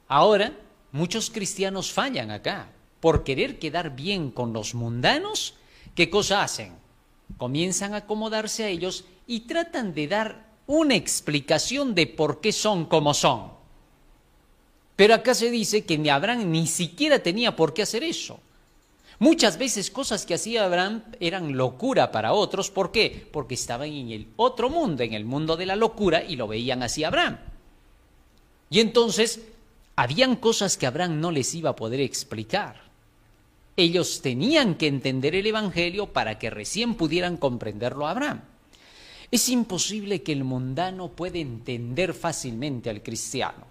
[0.08, 0.52] Ahora,
[0.92, 2.68] muchos cristianos fallan acá.
[3.00, 5.54] Por querer quedar bien con los mundanos,
[5.94, 6.74] ¿qué cosa hacen?
[7.38, 12.84] Comienzan a acomodarse a ellos y tratan de dar una explicación de por qué son
[12.84, 13.52] como son.
[14.96, 18.38] Pero acá se dice que ni Abraham ni siquiera tenía por qué hacer eso.
[19.20, 22.70] Muchas veces cosas que hacía Abraham eran locura para otros.
[22.70, 23.28] ¿Por qué?
[23.30, 26.82] Porque estaban en el otro mundo, en el mundo de la locura, y lo veían
[26.82, 27.38] así Abraham.
[28.70, 29.42] Y entonces,
[29.94, 32.80] habían cosas que Abraham no les iba a poder explicar.
[33.76, 38.40] Ellos tenían que entender el Evangelio para que recién pudieran comprenderlo a Abraham.
[39.30, 43.69] Es imposible que el mundano pueda entender fácilmente al cristiano.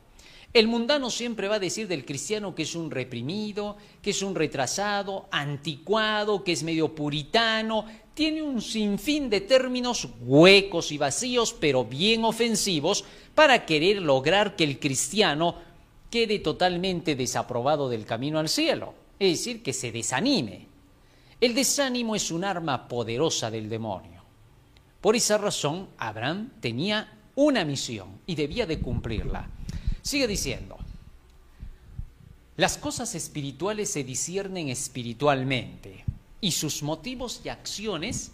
[0.51, 4.33] El mundano siempre va a decir del cristiano que es un reprimido, que es un
[4.33, 7.85] retrasado, anticuado, que es medio puritano,
[8.15, 14.63] tiene un sinfín de términos huecos y vacíos, pero bien ofensivos, para querer lograr que
[14.63, 15.55] el cristiano
[16.09, 20.65] quede totalmente desaprobado del camino al cielo, es decir, que se desanime.
[21.39, 24.23] El desánimo es un arma poderosa del demonio.
[24.99, 29.47] Por esa razón, Abraham tenía una misión y debía de cumplirla.
[30.01, 30.77] Sigue diciendo,
[32.57, 36.03] las cosas espirituales se disciernen espiritualmente
[36.41, 38.31] y sus motivos y acciones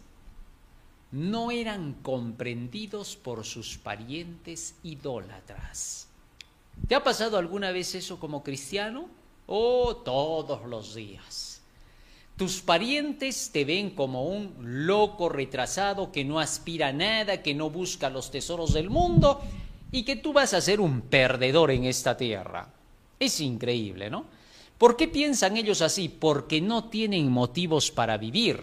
[1.11, 6.07] no eran comprendidos por sus parientes idólatras.
[6.87, 9.07] ¿Te ha pasado alguna vez eso como cristiano?
[9.47, 11.61] Oh, todos los días.
[12.35, 14.55] Tus parientes te ven como un
[14.87, 19.41] loco retrasado que no aspira a nada, que no busca los tesoros del mundo
[19.95, 22.67] y que tú vas a ser un perdedor en esta tierra.
[23.17, 24.25] Es increíble, ¿no?
[24.77, 26.09] ¿Por qué piensan ellos así?
[26.09, 28.59] Porque no tienen motivos para vivir.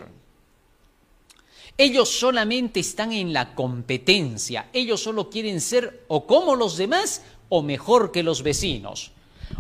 [1.78, 7.62] Ellos solamente están en la competencia, ellos solo quieren ser o como los demás o
[7.62, 9.12] mejor que los vecinos.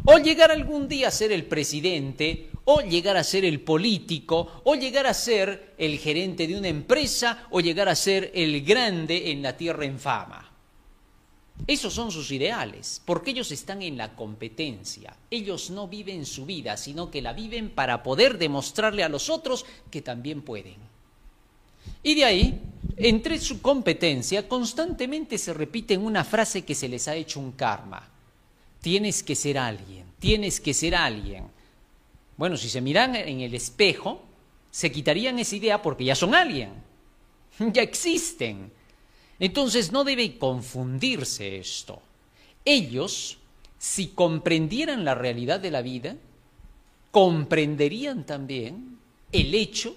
[0.04, 4.74] O llegar algún día a ser el presidente, o llegar a ser el político, o
[4.74, 9.40] llegar a ser el gerente de una empresa, o llegar a ser el grande en
[9.40, 10.51] la tierra en fama.
[11.66, 15.16] Esos son sus ideales, porque ellos están en la competencia.
[15.30, 19.64] Ellos no viven su vida, sino que la viven para poder demostrarle a los otros
[19.90, 20.76] que también pueden.
[22.02, 22.60] Y de ahí,
[22.96, 28.08] entre su competencia, constantemente se repite una frase que se les ha hecho un karma.
[28.80, 31.44] Tienes que ser alguien, tienes que ser alguien.
[32.36, 34.22] Bueno, si se miran en el espejo,
[34.70, 36.70] se quitarían esa idea porque ya son alguien,
[37.72, 38.72] ya existen
[39.42, 42.00] entonces no debe confundirse esto.
[42.64, 43.38] Ellos,
[43.76, 46.16] si comprendieran la realidad de la vida,
[47.10, 48.98] comprenderían también
[49.32, 49.96] el hecho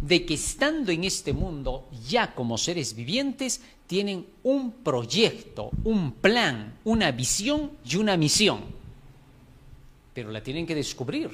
[0.00, 6.78] de que estando en este mundo ya como seres vivientes, tienen un proyecto, un plan,
[6.84, 8.60] una visión y una misión.
[10.14, 11.30] Pero la tienen que descubrir.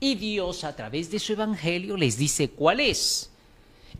[0.00, 3.31] Y Dios a través de su Evangelio les dice cuál es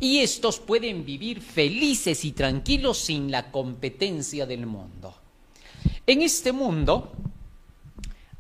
[0.00, 5.14] y estos pueden vivir felices y tranquilos sin la competencia del mundo.
[6.06, 7.12] En este mundo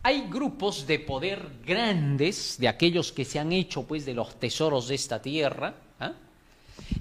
[0.02, 4.88] hay grupos de poder grandes, de aquellos que se han hecho pues de los tesoros
[4.88, 6.12] de esta tierra, ¿ah?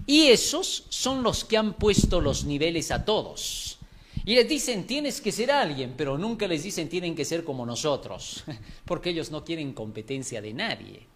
[0.06, 3.80] y esos son los que han puesto los niveles a todos.
[4.24, 7.66] Y les dicen, tienes que ser alguien, pero nunca les dicen, tienen que ser como
[7.66, 8.44] nosotros,
[8.86, 11.08] porque ellos no quieren competencia de nadie,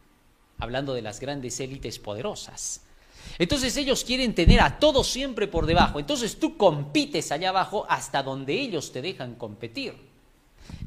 [0.58, 2.82] hablando de las grandes élites poderosas.
[3.38, 6.00] Entonces ellos quieren tener a todos siempre por debajo.
[6.00, 9.94] Entonces tú compites allá abajo hasta donde ellos te dejan competir.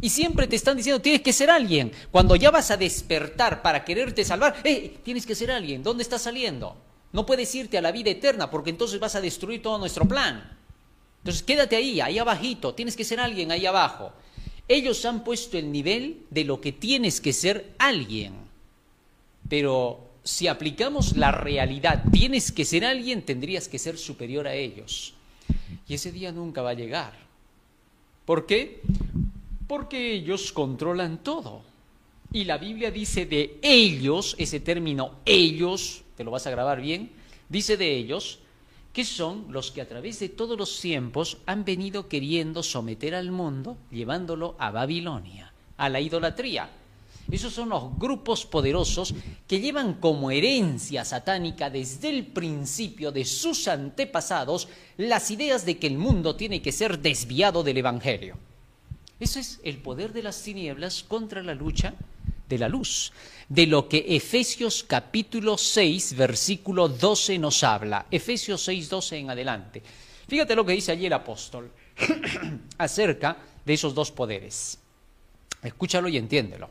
[0.00, 1.92] Y siempre te están diciendo, tienes que ser alguien.
[2.10, 4.98] Cuando ya vas a despertar para quererte salvar, ¡eh!
[5.02, 5.82] Tienes que ser alguien.
[5.82, 6.76] ¿Dónde estás saliendo?
[7.12, 10.56] No puedes irte a la vida eterna porque entonces vas a destruir todo nuestro plan.
[11.18, 12.74] Entonces quédate ahí, ahí abajito.
[12.74, 14.12] Tienes que ser alguien ahí abajo.
[14.68, 18.34] Ellos han puesto el nivel de lo que tienes que ser alguien.
[19.48, 25.14] Pero si aplicamos la realidad, tienes que ser alguien, tendrías que ser superior a ellos.
[25.88, 27.14] Y ese día nunca va a llegar.
[28.26, 28.82] ¿Por qué?
[29.66, 31.62] Porque ellos controlan todo.
[32.30, 37.10] Y la Biblia dice de ellos, ese término ellos, te lo vas a grabar bien,
[37.48, 38.40] dice de ellos
[38.92, 43.30] que son los que a través de todos los tiempos han venido queriendo someter al
[43.30, 46.68] mundo, llevándolo a Babilonia, a la idolatría.
[47.30, 49.14] Esos son los grupos poderosos
[49.46, 55.86] que llevan como herencia satánica desde el principio de sus antepasados las ideas de que
[55.86, 58.38] el mundo tiene que ser desviado del Evangelio.
[59.20, 61.94] Ese es el poder de las tinieblas contra la lucha
[62.48, 63.12] de la luz,
[63.48, 68.06] de lo que Efesios capítulo 6, versículo 12 nos habla.
[68.10, 69.82] Efesios 6, 12 en adelante.
[70.26, 71.70] Fíjate lo que dice allí el apóstol
[72.78, 74.78] acerca de esos dos poderes.
[75.62, 76.70] Escúchalo y entiéndelo.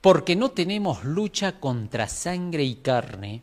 [0.00, 3.42] Porque no tenemos lucha contra sangre y carne,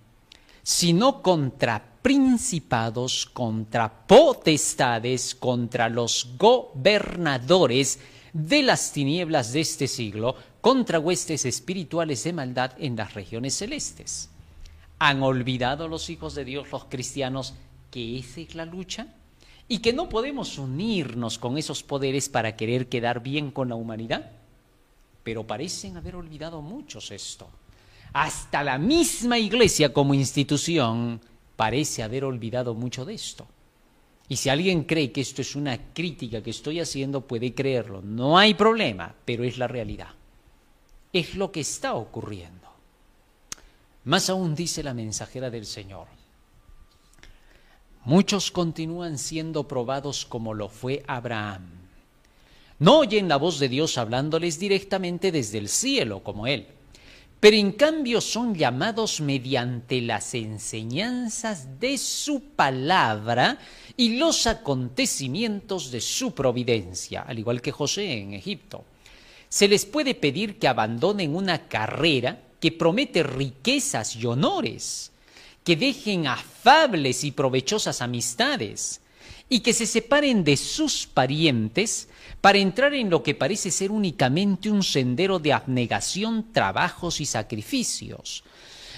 [0.64, 8.00] sino contra principados, contra potestades, contra los gobernadores
[8.34, 14.30] de las tinieblas de este siglo, contra huestes espirituales de maldad en las regiones celestes.
[15.00, 17.54] ¿Han olvidado los hijos de Dios, los cristianos,
[17.92, 19.08] que esa es la lucha?
[19.68, 24.32] Y que no podemos unirnos con esos poderes para querer quedar bien con la humanidad.
[25.28, 27.50] Pero parecen haber olvidado muchos esto.
[28.14, 31.20] Hasta la misma iglesia como institución
[31.58, 33.46] parece haber olvidado mucho de esto.
[34.30, 38.02] Y si alguien cree que esto es una crítica que estoy haciendo, puede creerlo.
[38.02, 40.12] No hay problema, pero es la realidad.
[41.12, 42.70] Es lo que está ocurriendo.
[44.06, 46.08] Más aún dice la mensajera del Señor.
[48.06, 51.77] Muchos continúan siendo probados como lo fue Abraham.
[52.80, 56.68] No oyen la voz de Dios hablándoles directamente desde el cielo como él,
[57.40, 63.58] pero en cambio son llamados mediante las enseñanzas de su palabra
[63.96, 68.86] y los acontecimientos de su providencia, al igual que José en Egipto.
[69.50, 75.12] Se les puede pedir que abandonen una carrera que promete riquezas y honores,
[75.64, 79.02] que dejen afables y provechosas amistades,
[79.50, 82.10] y que se separen de sus parientes
[82.42, 88.44] para entrar en lo que parece ser únicamente un sendero de abnegación, trabajos y sacrificios.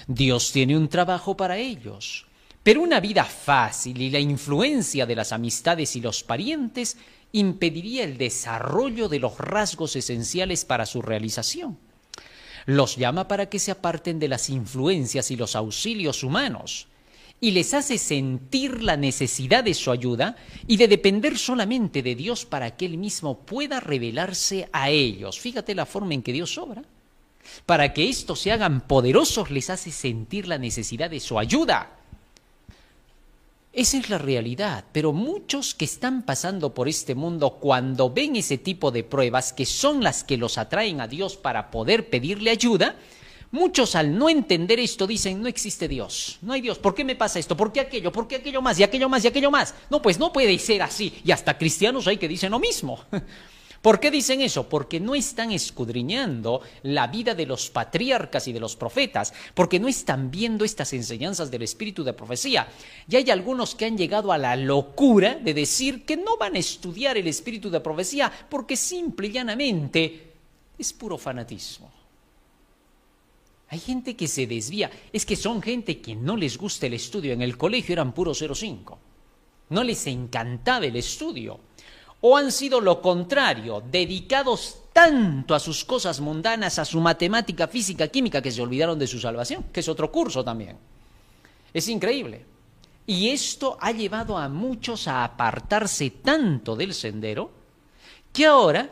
[0.06, 2.26] Dios tiene un trabajo para ellos,
[2.62, 6.98] pero una vida fácil y la influencia de las amistades y los parientes
[7.32, 11.78] impediría el desarrollo de los rasgos esenciales para su realización.
[12.66, 16.89] Los llama para que se aparten de las influencias y los auxilios humanos
[17.40, 22.44] y les hace sentir la necesidad de su ayuda y de depender solamente de Dios
[22.44, 25.40] para que Él mismo pueda revelarse a ellos.
[25.40, 26.82] Fíjate la forma en que Dios obra.
[27.64, 31.96] Para que estos se hagan poderosos les hace sentir la necesidad de su ayuda.
[33.72, 38.58] Esa es la realidad, pero muchos que están pasando por este mundo cuando ven ese
[38.58, 42.96] tipo de pruebas que son las que los atraen a Dios para poder pedirle ayuda,
[43.50, 47.16] muchos al no entender esto dicen, no existe Dios, no hay Dios, ¿por qué me
[47.16, 47.56] pasa esto?
[47.56, 48.12] ¿Por qué aquello?
[48.12, 48.78] ¿Por qué aquello más?
[48.78, 49.74] Y aquello más y aquello más.
[49.90, 51.12] No, pues no puede ser así.
[51.24, 53.04] Y hasta cristianos hay que dicen lo mismo.
[53.82, 54.68] ¿Por qué dicen eso?
[54.68, 59.88] Porque no están escudriñando la vida de los patriarcas y de los profetas, porque no
[59.88, 62.68] están viendo estas enseñanzas del espíritu de profecía.
[63.08, 66.58] Y hay algunos que han llegado a la locura de decir que no van a
[66.58, 70.32] estudiar el espíritu de profecía porque simple y llanamente
[70.78, 71.99] es puro fanatismo.
[73.70, 74.90] Hay gente que se desvía.
[75.12, 77.32] Es que son gente que no les gusta el estudio.
[77.32, 78.98] En el colegio eran puro 05.
[79.70, 81.60] No les encantaba el estudio
[82.22, 88.08] o han sido lo contrario, dedicados tanto a sus cosas mundanas, a su matemática, física,
[88.08, 90.76] química, que se olvidaron de su salvación, que es otro curso también.
[91.72, 92.44] Es increíble.
[93.06, 97.50] Y esto ha llevado a muchos a apartarse tanto del sendero
[98.32, 98.90] que ahora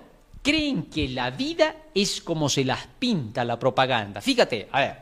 [0.48, 4.22] creen que la vida es como se las pinta la propaganda.
[4.22, 4.96] Fíjate, a ver,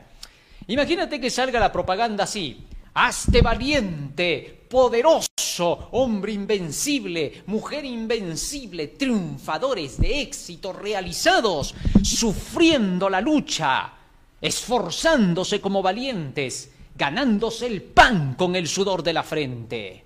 [0.67, 10.19] imagínate que salga la propaganda así, hazte valiente, poderoso, hombre invencible, mujer invencible, triunfadores de
[10.19, 13.93] éxito realizados, sufriendo la lucha,
[14.41, 20.03] esforzándose como valientes, ganándose el pan con el sudor de la frente.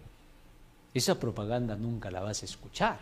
[0.94, 3.00] Esa propaganda nunca la vas a escuchar.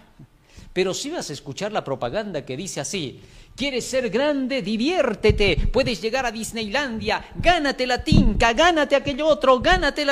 [0.74, 3.20] Pero si vas a escuchar la propaganda que dice así,
[3.56, 10.06] quieres ser grande, diviértete, puedes llegar a Disneylandia, gánate la tinca, gánate aquello otro, gánate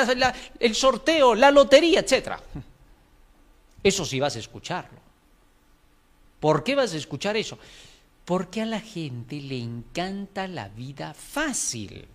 [0.60, 2.32] el sorteo, la lotería, etc.
[3.82, 4.98] Eso sí vas a escucharlo.
[6.40, 7.58] ¿Por qué vas a escuchar eso?
[8.24, 12.06] Porque a la gente le encanta la vida fácil.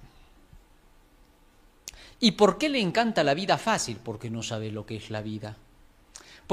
[2.20, 3.98] ¿Y por qué le encanta la vida fácil?
[3.98, 5.58] Porque no sabe lo que es la vida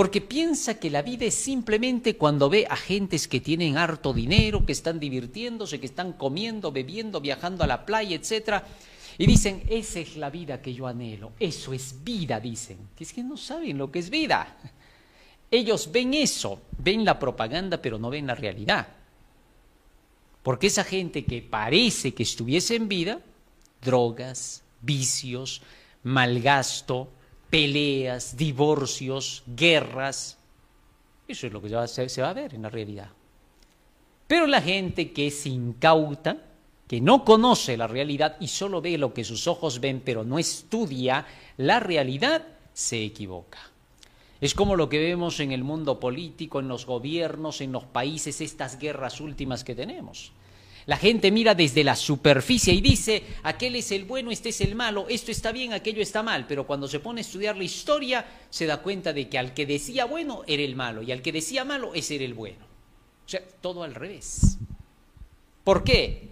[0.00, 4.64] porque piensa que la vida es simplemente cuando ve a gentes que tienen harto dinero,
[4.64, 8.64] que están divirtiéndose, que están comiendo, bebiendo, viajando a la playa, etc.
[9.18, 12.78] Y dicen, esa es la vida que yo anhelo, eso es vida, dicen.
[12.96, 14.56] Que es que no saben lo que es vida.
[15.50, 18.88] Ellos ven eso, ven la propaganda, pero no ven la realidad.
[20.42, 23.20] Porque esa gente que parece que estuviese en vida,
[23.82, 25.60] drogas, vicios,
[26.04, 27.10] malgasto,
[27.50, 30.38] peleas, divorcios, guerras.
[31.28, 33.10] Eso es lo que se va a ver en la realidad.
[34.26, 36.36] Pero la gente que es incauta,
[36.86, 40.38] que no conoce la realidad y solo ve lo que sus ojos ven, pero no
[40.38, 41.26] estudia
[41.56, 43.58] la realidad, se equivoca.
[44.40, 48.40] Es como lo que vemos en el mundo político, en los gobiernos, en los países,
[48.40, 50.32] estas guerras últimas que tenemos.
[50.90, 54.74] La gente mira desde la superficie y dice, aquel es el bueno, este es el
[54.74, 58.26] malo, esto está bien, aquello está mal, pero cuando se pone a estudiar la historia
[58.50, 61.30] se da cuenta de que al que decía bueno era el malo y al que
[61.30, 62.64] decía malo ese era el bueno.
[63.24, 64.58] O sea, todo al revés.
[65.62, 66.30] ¿Por qué?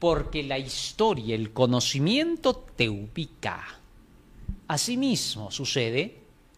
[0.00, 3.64] Porque la historia, el conocimiento te ubica.
[4.66, 6.16] Asimismo sucede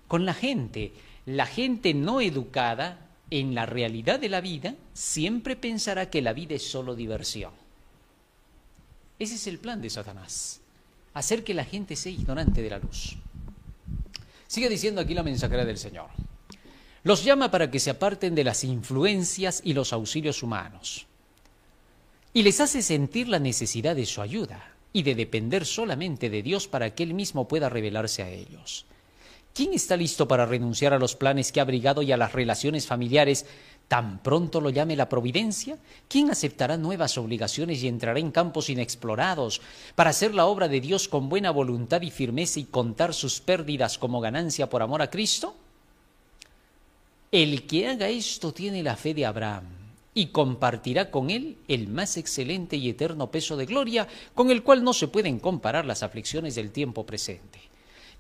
[0.09, 0.95] con la gente.
[1.27, 3.11] La gente no educada
[3.41, 7.53] en la realidad de la vida siempre pensará que la vida es solo diversión.
[9.19, 10.61] Ese es el plan de Satanás,
[11.15, 13.17] hacer que la gente sea ignorante de la luz.
[14.47, 16.11] Sigue diciendo aquí la mensajera del Señor.
[17.05, 21.07] Los llama para que se aparten de las influencias y los auxilios humanos.
[22.35, 26.69] Y les hace sentir la necesidad de su ayuda y de depender solamente de Dios
[26.69, 28.85] para que Él mismo pueda revelarse a ellos.
[29.55, 32.87] ¿Quién está listo para renunciar a los planes que ha abrigado y a las relaciones
[32.87, 33.45] familiares
[33.87, 35.77] tan pronto lo llame la providencia?
[36.09, 39.61] ¿Quién aceptará nuevas obligaciones y entrará en campos inexplorados
[39.95, 43.99] para hacer la obra de Dios con buena voluntad y firmeza y contar sus pérdidas
[43.99, 45.55] como ganancia por amor a Cristo?
[47.31, 49.65] El que haga esto tiene la fe de Abraham
[50.15, 54.83] y compartirá con él el más excelente y eterno peso de gloria con el cual
[54.83, 57.72] no se pueden comparar las aflicciones del tiempo presente.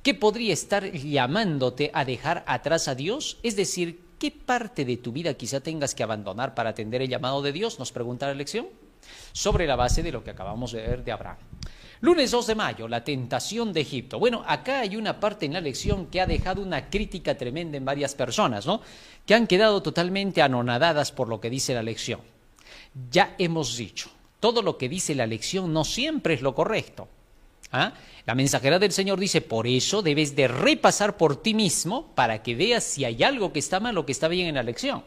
[0.02, 3.38] ¿Qué podría estar llamándote a dejar atrás a Dios?
[3.44, 7.40] Es decir, ¿qué parte de tu vida quizá tengas que abandonar para atender el llamado
[7.40, 7.78] de Dios?
[7.78, 8.66] Nos pregunta la lección.
[9.32, 11.36] Sobre la base de lo que acabamos de ver de Abraham.
[12.00, 14.18] Lunes 2 de mayo, la tentación de Egipto.
[14.18, 17.84] Bueno, acá hay una parte en la lección que ha dejado una crítica tremenda en
[17.84, 18.80] varias personas, ¿no?
[19.24, 22.20] Que han quedado totalmente anonadadas por lo que dice la lección.
[23.08, 27.06] Ya hemos dicho, todo lo que dice la lección no siempre es lo correcto.
[27.72, 27.94] ¿Ah?
[28.26, 32.54] La mensajera del Señor dice, por eso debes de repasar por ti mismo para que
[32.54, 35.02] veas si hay algo que está mal o que está bien en la lección.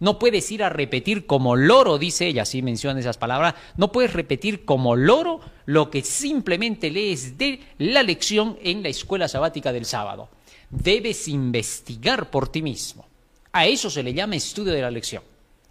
[0.00, 4.12] No puedes ir a repetir como loro, dice ella, así menciona esas palabras, no puedes
[4.12, 9.84] repetir como loro lo que simplemente lees de la lección en la escuela sabática del
[9.84, 10.28] sábado.
[10.70, 13.06] Debes investigar por ti mismo.
[13.52, 15.22] A eso se le llama estudio de la lección.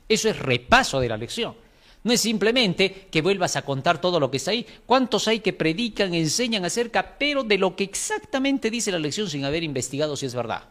[0.08, 1.56] Eso es repaso de la lección.
[2.04, 4.66] No es simplemente que vuelvas a contar todo lo que está ahí.
[4.86, 9.44] ¿Cuántos hay que predican, enseñan acerca, pero de lo que exactamente dice la lección sin
[9.44, 10.64] haber investigado si es verdad?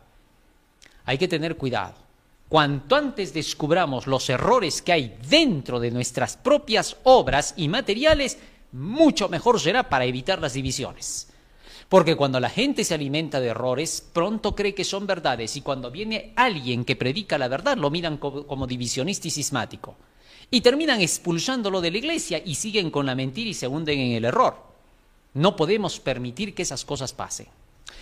[1.04, 1.94] Hay que tener cuidado.
[2.48, 8.38] Cuanto antes descubramos los errores que hay dentro de nuestras propias obras y materiales,
[8.72, 11.28] mucho mejor será para evitar las divisiones.
[11.90, 15.90] Porque cuando la gente se alimenta de errores, pronto cree que son verdades y cuando
[15.90, 19.96] viene alguien que predica la verdad, lo miran como, divisionista y sismático
[20.50, 24.12] y terminan expulsándolo de la iglesia y siguen con la mentira y se hunden en
[24.12, 24.56] el error.
[25.34, 27.46] No podemos permitir que esas cosas pasen.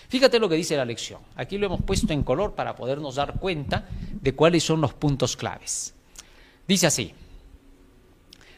[0.09, 1.21] Fíjate lo que dice la lección.
[1.35, 5.37] Aquí lo hemos puesto en color para podernos dar cuenta de cuáles son los puntos
[5.37, 5.95] claves.
[6.67, 7.13] Dice así.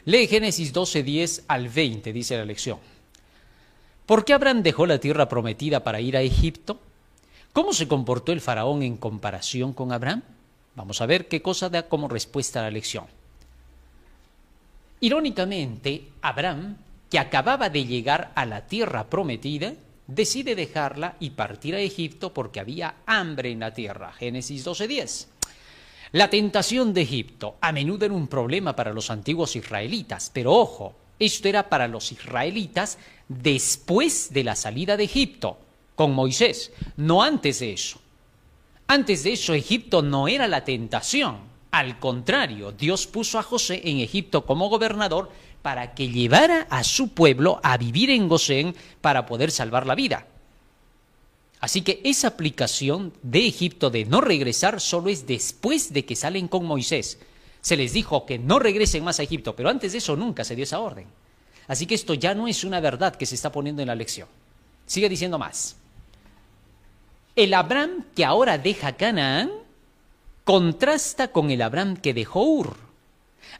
[0.05, 2.79] Lee Génesis 12, 10 al 20, dice la lección.
[4.05, 6.79] ¿Por qué Abraham dejó la tierra prometida para ir a Egipto?
[7.53, 10.23] ¿Cómo se comportó el faraón en comparación con Abraham?
[10.75, 13.05] Vamos a ver qué cosa da como respuesta a la lección.
[15.01, 16.77] Irónicamente, Abraham,
[17.09, 19.73] que acababa de llegar a la tierra prometida,
[20.07, 24.11] decide dejarla y partir a Egipto porque había hambre en la tierra.
[24.13, 25.27] Génesis 12:10.
[26.11, 30.95] La tentación de Egipto a menudo era un problema para los antiguos israelitas, pero ojo,
[31.19, 32.97] esto era para los israelitas
[33.27, 35.59] después de la salida de Egipto,
[35.95, 38.01] con Moisés, no antes de eso.
[38.87, 41.37] Antes de eso, Egipto no era la tentación,
[41.79, 47.13] al contrario, Dios puso a José en Egipto como gobernador para que llevara a su
[47.13, 50.27] pueblo a vivir en Gosén para poder salvar la vida.
[51.61, 56.49] Así que esa aplicación de Egipto de no regresar solo es después de que salen
[56.49, 57.17] con Moisés.
[57.61, 60.55] Se les dijo que no regresen más a Egipto, pero antes de eso nunca se
[60.55, 61.07] dio esa orden.
[61.69, 64.27] Así que esto ya no es una verdad que se está poniendo en la lección.
[64.85, 65.77] Sigue diciendo más.
[67.37, 69.49] El Abraham que ahora deja Canaán
[70.49, 72.75] contrasta con el Abraham que dejó Ur.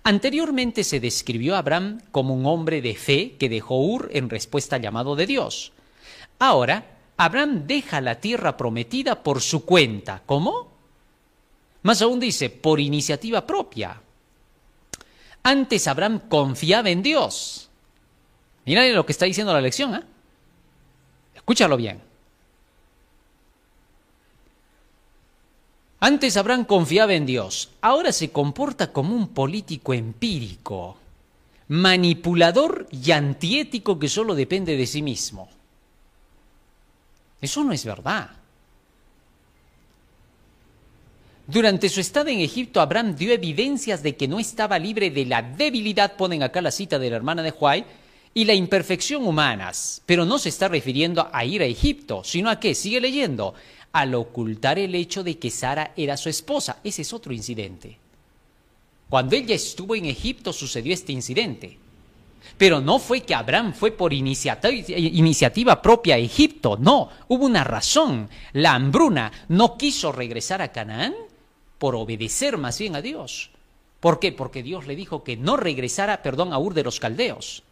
[0.01, 4.77] Anteriormente se describió a Abraham como un hombre de fe que dejó Ur en respuesta
[4.77, 5.71] al llamado de Dios.
[6.39, 10.23] Ahora, Abraham deja la tierra prometida por su cuenta.
[10.25, 10.71] ¿Cómo?
[11.83, 14.01] Más aún dice, por iniciativa propia.
[15.43, 17.69] Antes Abraham confiaba en Dios.
[18.65, 19.93] Mira lo que está diciendo la lección.
[19.93, 20.01] ¿eh?
[21.35, 22.08] Escúchalo bien.
[26.01, 30.97] Antes Abraham confiaba en Dios, ahora se comporta como un político empírico,
[31.67, 35.49] manipulador y antiético que solo depende de sí mismo.
[37.41, 38.29] Eso no es verdad.
[41.47, 45.41] Durante su estado en Egipto, Abraham dio evidencias de que no estaba libre de la
[45.41, 47.85] debilidad, ponen acá la cita de la hermana de Huay,
[48.35, 50.01] y la imperfección humanas.
[50.05, 53.55] Pero no se está refiriendo a ir a Egipto, sino a qué, sigue leyendo,
[53.91, 56.79] al ocultar el hecho de que Sara era su esposa.
[56.83, 57.97] Ese es otro incidente.
[59.09, 61.77] Cuando ella estuvo en Egipto sucedió este incidente.
[62.57, 68.29] Pero no fue que Abraham fue por iniciativa, propia a Egipto, no, hubo una razón.
[68.53, 71.13] La hambruna no quiso regresar a Canaán
[71.77, 73.51] por obedecer más bien a Dios.
[73.99, 74.31] ¿Por qué?
[74.31, 77.63] Porque Dios le dijo que no regresara, perdón, a Ur de los Caldeos.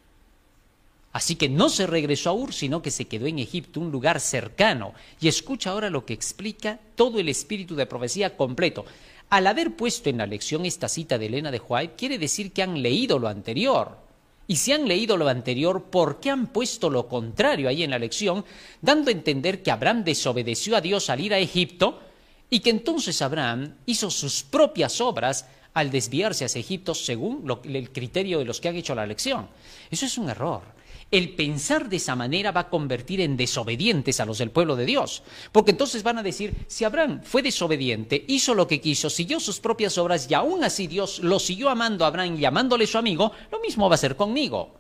[1.18, 4.20] Así que no se regresó a Ur, sino que se quedó en Egipto, un lugar
[4.20, 4.94] cercano.
[5.20, 8.86] Y escucha ahora lo que explica todo el espíritu de profecía completo.
[9.32, 12.62] Al haber puesto en la lección esta cita de Elena de White, quiere decir que
[12.62, 13.98] han leído lo anterior.
[14.46, 17.98] Y si han leído lo anterior, ¿por qué han puesto lo contrario ahí en la
[17.98, 18.46] lección,
[18.80, 22.00] dando a entender que Abraham desobedeció a Dios al ir a Egipto
[22.48, 28.38] y que entonces Abraham hizo sus propias obras al desviarse hacia Egipto según el criterio
[28.38, 29.48] de los que han hecho la lección?
[29.90, 30.77] Eso es un error.
[31.10, 34.86] El pensar de esa manera va a convertir en desobedientes a los del pueblo de
[34.86, 35.24] Dios.
[35.54, 39.60] Porque entonces van a decir, si Abraham fue desobediente, hizo lo que quiso, siguió sus
[39.60, 43.32] propias obras y aún así Dios lo siguió amando a Abraham y llamándole su amigo,
[43.52, 44.76] lo mismo va a ser conmigo.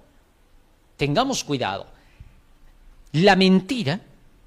[0.98, 1.88] Tengamos cuidado.
[3.14, 4.02] La mentira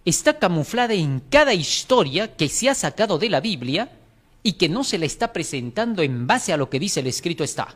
[0.04, 3.90] está camuflada en cada historia que se ha sacado de la Biblia
[4.42, 7.42] y que no se la está presentando en base a lo que dice el escrito
[7.42, 7.74] está.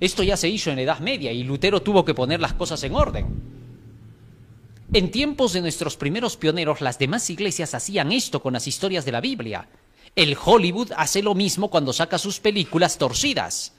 [0.00, 2.82] Esto ya se hizo en la Edad Media y Lutero tuvo que poner las cosas
[2.84, 3.26] en orden.
[4.92, 9.12] En tiempos de nuestros primeros pioneros, las demás iglesias hacían esto con las historias de
[9.12, 9.68] la Biblia.
[10.14, 13.72] El Hollywood hace lo mismo cuando saca sus películas torcidas,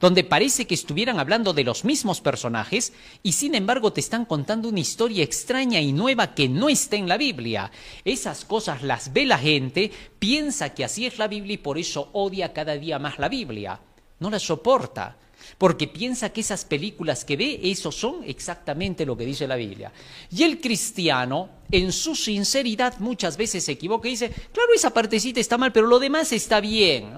[0.00, 2.92] donde parece que estuvieran hablando de los mismos personajes
[3.22, 7.08] y sin embargo te están contando una historia extraña y nueva que no está en
[7.08, 7.70] la Biblia.
[8.04, 12.10] Esas cosas las ve la gente, piensa que así es la Biblia y por eso
[12.12, 13.80] odia cada día más la Biblia.
[14.20, 15.16] No la soporta
[15.58, 19.92] porque piensa que esas películas que ve, eso son exactamente lo que dice la Biblia.
[20.30, 25.40] Y el cristiano, en su sinceridad, muchas veces se equivoca y dice, claro, esa partecita
[25.40, 27.12] está mal, pero lo demás está bien.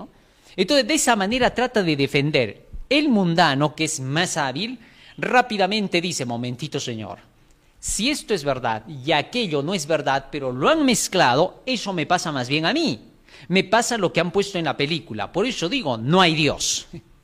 [0.57, 2.67] Entonces, de esa manera trata de defender.
[2.89, 4.79] El mundano, que es más hábil,
[5.19, 7.19] rápidamente dice, momentito, Señor,
[7.79, 12.07] si esto es verdad y aquello no es verdad, pero lo han mezclado, eso me
[12.07, 13.01] pasa más bien a mí.
[13.49, 15.31] Me pasa lo que han puesto en la película.
[15.31, 16.89] Por eso digo, no hay Dios.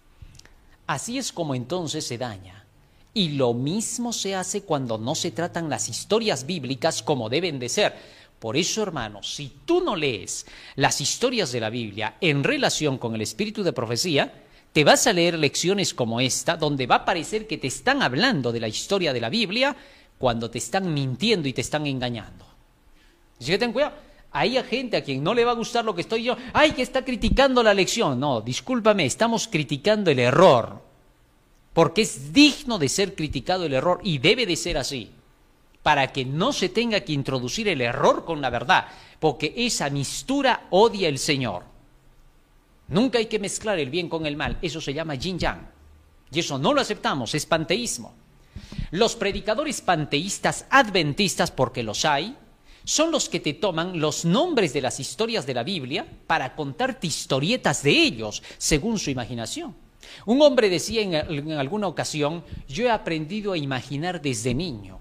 [0.92, 2.66] Así es como entonces se daña.
[3.14, 7.70] Y lo mismo se hace cuando no se tratan las historias bíblicas como deben de
[7.70, 7.94] ser.
[8.38, 10.44] Por eso, hermanos, si tú no lees
[10.76, 14.34] las historias de la Biblia en relación con el espíritu de profecía,
[14.74, 18.52] te vas a leer lecciones como esta, donde va a parecer que te están hablando
[18.52, 19.74] de la historia de la Biblia
[20.18, 22.44] cuando te están mintiendo y te están engañando.
[23.40, 23.94] Así que ten cuidado.
[24.32, 26.82] Hay gente a quien no le va a gustar lo que estoy yo, ay, que
[26.82, 28.18] está criticando la lección.
[28.18, 30.82] No, discúlpame, estamos criticando el error.
[31.74, 35.10] Porque es digno de ser criticado el error y debe de ser así.
[35.82, 38.86] Para que no se tenga que introducir el error con la verdad.
[39.20, 41.64] Porque esa mistura odia el Señor.
[42.88, 44.58] Nunca hay que mezclar el bien con el mal.
[44.62, 45.68] Eso se llama yin yang.
[46.30, 48.14] Y eso no lo aceptamos, es panteísmo.
[48.90, 52.36] Los predicadores panteístas adventistas, porque los hay,
[52.84, 57.06] son los que te toman los nombres de las historias de la Biblia para contarte
[57.06, 59.74] historietas de ellos según su imaginación.
[60.26, 64.98] Un hombre decía en, alguna ocasión, yo he aprendido a imaginar desde niño.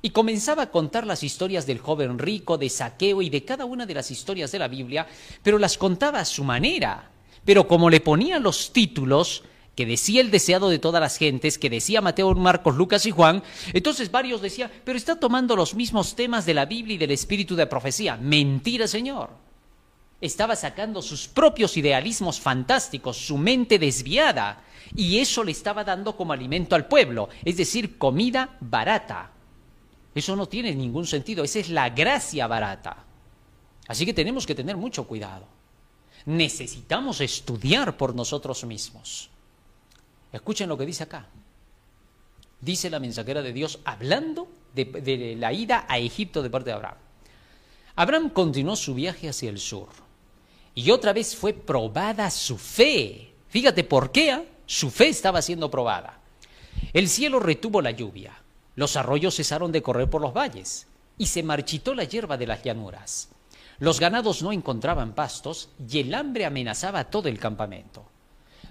[0.00, 3.84] Y comenzaba a contar las historias del joven rico, de saqueo y de cada una
[3.84, 5.06] de las historias de la Biblia,
[5.42, 7.10] pero las contaba a su manera.
[7.44, 9.42] Pero como le ponía los títulos,
[9.78, 13.44] que decía el deseado de todas las gentes, que decía Mateo, Marcos, Lucas y Juan,
[13.72, 17.54] entonces varios decían, pero está tomando los mismos temas de la Biblia y del espíritu
[17.54, 18.16] de profecía.
[18.16, 19.30] Mentira, Señor.
[20.20, 24.64] Estaba sacando sus propios idealismos fantásticos, su mente desviada,
[24.96, 29.30] y eso le estaba dando como alimento al pueblo, es decir, comida barata.
[30.12, 33.04] Eso no tiene ningún sentido, esa es la gracia barata.
[33.86, 35.46] Así que tenemos que tener mucho cuidado.
[36.26, 39.30] Necesitamos estudiar por nosotros mismos.
[40.32, 41.26] Escuchen lo que dice acá.
[42.60, 46.98] Dice la mensajera de Dios hablando de, la ida a Egipto de parte de Abraham.
[47.96, 49.88] Abraham continuó su viaje hacia el sur
[50.74, 53.32] y otra vez fue probada su fe.
[53.48, 54.44] Fíjate por qué ¿ah?
[54.66, 56.20] su fe estaba siendo probada.
[56.92, 58.40] El cielo retuvo la lluvia,
[58.76, 62.62] los arroyos cesaron de correr por los valles y se marchitó la hierba de las
[62.62, 63.30] llanuras.
[63.80, 68.04] Los ganados no encontraban pastos y el hambre amenazaba todo el campamento.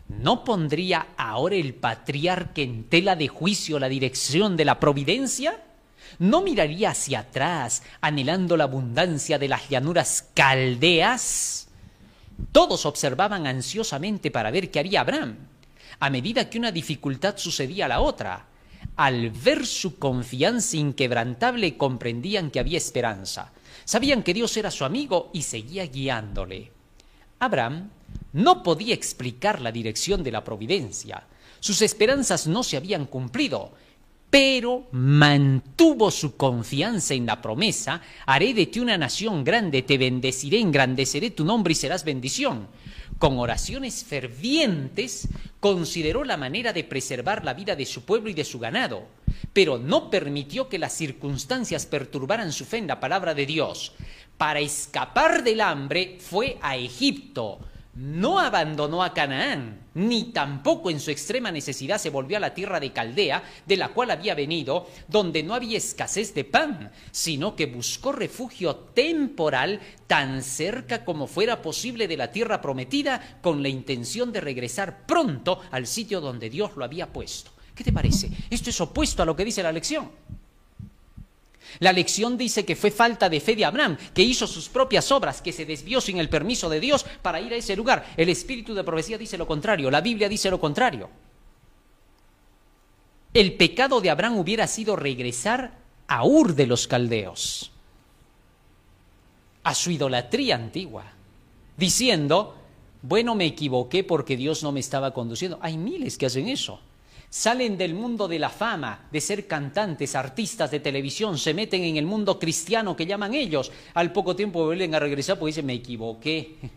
[0.09, 5.63] ¿No pondría ahora el patriarca en tela de juicio la dirección de la providencia?
[6.19, 11.67] ¿No miraría hacia atrás, anhelando la abundancia de las llanuras caldeas?
[12.51, 15.35] Todos observaban ansiosamente para ver qué haría Abraham,
[15.99, 18.45] a medida que una dificultad sucedía a la otra.
[18.95, 23.51] Al ver su confianza inquebrantable comprendían que había esperanza.
[23.85, 26.71] Sabían que Dios era su amigo y seguía guiándole.
[27.39, 27.89] Abraham
[28.33, 31.27] no podía explicar la dirección de la providencia.
[31.59, 33.71] Sus esperanzas no se habían cumplido,
[34.29, 40.59] pero mantuvo su confianza en la promesa, haré de ti una nación grande, te bendeciré,
[40.59, 42.67] engrandeceré tu nombre y serás bendición.
[43.19, 45.27] Con oraciones fervientes
[45.59, 49.07] consideró la manera de preservar la vida de su pueblo y de su ganado,
[49.53, 53.93] pero no permitió que las circunstancias perturbaran su fe en la palabra de Dios.
[54.37, 57.59] Para escapar del hambre fue a Egipto,
[57.97, 62.79] no abandonó a Canaán, ni tampoco en su extrema necesidad se volvió a la tierra
[62.79, 67.65] de Caldea, de la cual había venido, donde no había escasez de pan, sino que
[67.65, 74.31] buscó refugio temporal tan cerca como fuera posible de la tierra prometida, con la intención
[74.31, 77.51] de regresar pronto al sitio donde Dios lo había puesto.
[77.73, 78.29] ¿Qué te parece?
[78.51, 80.11] Esto es opuesto a lo que dice la lección.
[81.79, 85.41] La lección dice que fue falta de fe de Abraham, que hizo sus propias obras,
[85.41, 88.13] que se desvió sin el permiso de Dios para ir a ese lugar.
[88.17, 91.09] El espíritu de profecía dice lo contrario, la Biblia dice lo contrario.
[93.33, 97.71] El pecado de Abraham hubiera sido regresar a Ur de los caldeos,
[99.63, 101.05] a su idolatría antigua,
[101.75, 102.55] diciendo,
[103.03, 105.59] bueno, me equivoqué porque Dios no me estaba conduciendo.
[105.61, 106.79] Hay miles que hacen eso
[107.29, 111.97] salen del mundo de la fama, de ser cantantes, artistas de televisión, se meten en
[111.97, 115.73] el mundo cristiano que llaman ellos, al poco tiempo vuelven a regresar porque dicen, me
[115.73, 116.57] equivoqué.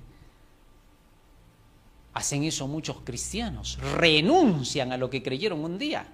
[2.15, 6.07] Hacen eso muchos cristianos, renuncian a lo que creyeron un día.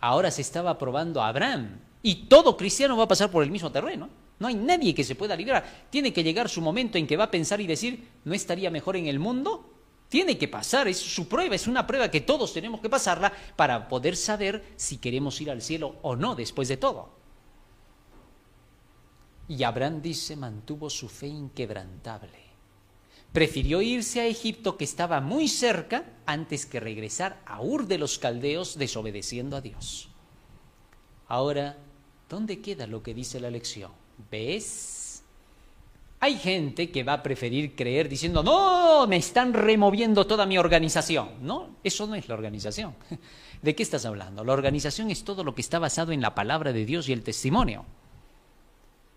[0.00, 3.72] Ahora se estaba probando a Abraham y todo cristiano va a pasar por el mismo
[3.72, 4.08] terreno.
[4.38, 5.88] No hay nadie que se pueda librar.
[5.90, 8.96] Tiene que llegar su momento en que va a pensar y decir, ¿no estaría mejor
[8.96, 9.77] en el mundo?
[10.08, 13.88] Tiene que pasar, es su prueba, es una prueba que todos tenemos que pasarla para
[13.88, 17.10] poder saber si queremos ir al cielo o no después de todo.
[19.48, 22.48] Y Abraham dice, mantuvo su fe inquebrantable.
[23.32, 28.18] Prefirió irse a Egipto, que estaba muy cerca, antes que regresar a Ur de los
[28.18, 30.08] Caldeos desobedeciendo a Dios.
[31.28, 31.76] Ahora,
[32.28, 33.92] ¿dónde queda lo que dice la lección?
[34.30, 34.97] ¿Ves?
[36.20, 41.30] Hay gente que va a preferir creer diciendo, no, me están removiendo toda mi organización.
[41.42, 42.94] No, eso no es la organización.
[43.62, 44.44] ¿De qué estás hablando?
[44.44, 47.22] La organización es todo lo que está basado en la palabra de Dios y el
[47.22, 47.84] testimonio.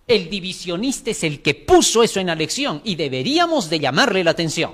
[0.08, 4.32] El divisionista es el que puso eso en la lección y deberíamos de llamarle la
[4.32, 4.74] atención.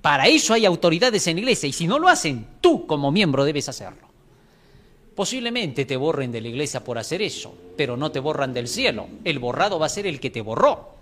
[0.00, 3.44] Para eso hay autoridades en la iglesia y si no lo hacen, tú como miembro
[3.44, 4.06] debes hacerlo.
[5.14, 9.08] Posiblemente te borren de la iglesia por hacer eso, pero no te borran del cielo.
[9.24, 10.94] El borrado va a ser el que te borró.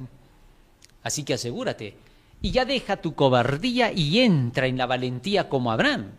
[1.05, 1.95] Así que asegúrate.
[2.43, 6.11] Y ya deja tu cobardía y entra en la valentía como Abraham.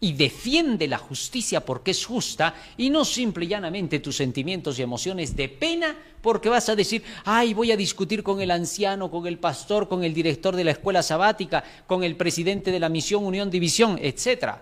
[0.00, 4.82] Y defiende la justicia porque es justa y no simple y llanamente tus sentimientos y
[4.82, 9.28] emociones de pena porque vas a decir, ay, voy a discutir con el anciano, con
[9.28, 13.24] el pastor, con el director de la escuela sabática, con el presidente de la misión
[13.24, 14.56] Unión División, etc.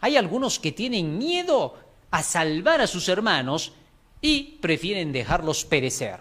[0.00, 1.74] Hay algunos que tienen miedo
[2.10, 3.72] a salvar a sus hermanos
[4.22, 6.20] y prefieren dejarlos perecer.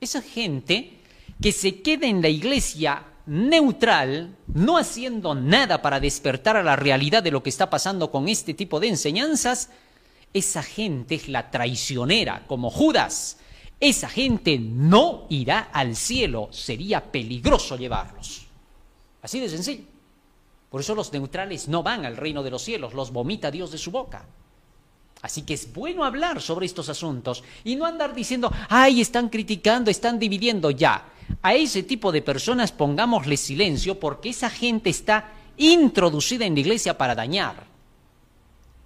[0.00, 0.97] Esa gente
[1.40, 7.22] que se quede en la iglesia neutral, no haciendo nada para despertar a la realidad
[7.22, 9.70] de lo que está pasando con este tipo de enseñanzas,
[10.32, 13.38] esa gente es la traicionera, como Judas.
[13.80, 18.46] Esa gente no irá al cielo, sería peligroso llevarlos.
[19.22, 19.84] Así de sencillo.
[20.70, 23.78] Por eso los neutrales no van al reino de los cielos, los vomita Dios de
[23.78, 24.26] su boca.
[25.22, 29.90] Así que es bueno hablar sobre estos asuntos y no andar diciendo, ay, están criticando,
[29.90, 31.12] están dividiendo ya
[31.42, 36.96] a ese tipo de personas pongámosle silencio porque esa gente está introducida en la iglesia
[36.96, 37.66] para dañar.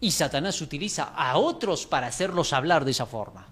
[0.01, 3.47] Y Satanás utiliza a otros para hacerlos hablar de esa forma.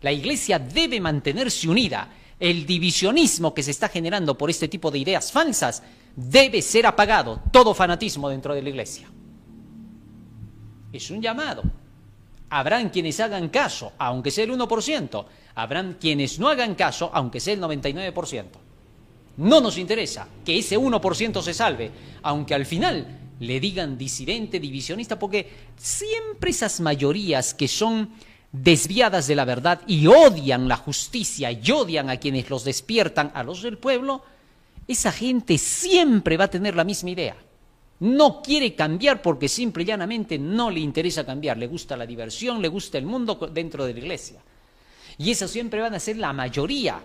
[0.00, 2.08] La iglesia debe mantenerse unida.
[2.40, 5.82] El divisionismo que se está generando por este tipo de ideas falsas
[6.16, 7.40] debe ser apagado.
[7.52, 9.08] Todo fanatismo dentro de la iglesia.
[10.92, 11.62] Es un llamado.
[12.54, 15.24] Habrán quienes hagan caso, aunque sea el 1%.
[15.54, 18.44] Habrán quienes no hagan caso, aunque sea el 99%.
[19.38, 21.90] No nos interesa que ese 1% se salve,
[22.22, 23.06] aunque al final
[23.40, 28.10] le digan disidente, divisionista, porque siempre esas mayorías que son
[28.52, 33.42] desviadas de la verdad y odian la justicia y odian a quienes los despiertan, a
[33.42, 34.22] los del pueblo,
[34.86, 37.36] esa gente siempre va a tener la misma idea.
[38.02, 41.56] No quiere cambiar porque simple y llanamente no le interesa cambiar.
[41.56, 44.40] Le gusta la diversión, le gusta el mundo dentro de la iglesia.
[45.18, 47.00] Y esas siempre van a ser la mayoría.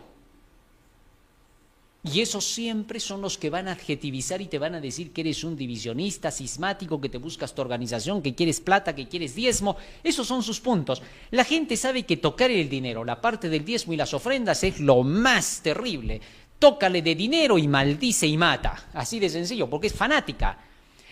[2.03, 5.21] Y esos siempre son los que van a adjetivizar y te van a decir que
[5.21, 9.77] eres un divisionista, sismático, que te buscas tu organización, que quieres plata, que quieres diezmo.
[10.03, 11.03] Esos son sus puntos.
[11.29, 14.79] La gente sabe que tocar el dinero, la parte del diezmo y las ofrendas es
[14.79, 16.19] lo más terrible.
[16.57, 18.89] Tócale de dinero y maldice y mata.
[18.93, 20.57] Así de sencillo, porque es fanática.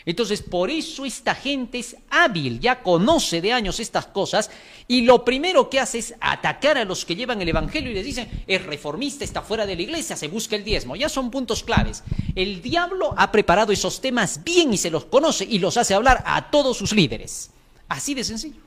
[0.06, 4.52] Entonces, por eso esta gente es hábil, ya conoce de años estas cosas
[4.88, 8.06] y lo primero que hace es atacar a los que llevan el Evangelio y les
[8.06, 10.96] dicen, es reformista, está fuera de la iglesia, se busca el diezmo.
[10.96, 12.04] Ya son puntos claves.
[12.36, 16.24] El diablo ha preparado esos temas bien y se los conoce y los hace hablar
[16.28, 17.50] a todos sus líderes.
[17.88, 18.62] Así de sencillo.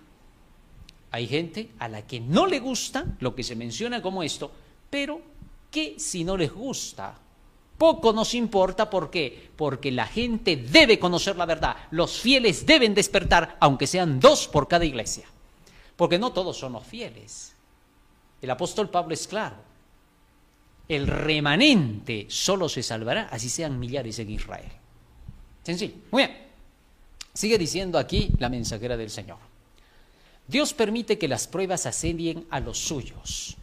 [1.12, 4.50] Hay gente a la que no le gusta lo que se menciona como esto,
[4.90, 5.22] pero
[5.70, 7.14] que si no les gusta
[7.78, 9.50] poco nos importa, ¿por qué?
[9.56, 11.76] Porque la gente debe conocer la verdad.
[11.92, 15.26] Los fieles deben despertar, aunque sean dos por cada iglesia.
[15.96, 17.54] Porque no todos somos fieles.
[18.42, 19.56] El apóstol Pablo es claro.
[20.88, 24.72] El remanente solo se salvará, así sean millares en Israel.
[25.62, 25.94] Sencillo.
[26.10, 26.48] Muy bien.
[27.32, 29.38] Sigue diciendo aquí la mensajera del Señor.
[30.48, 33.57] Dios permite que las pruebas asedien a los suyos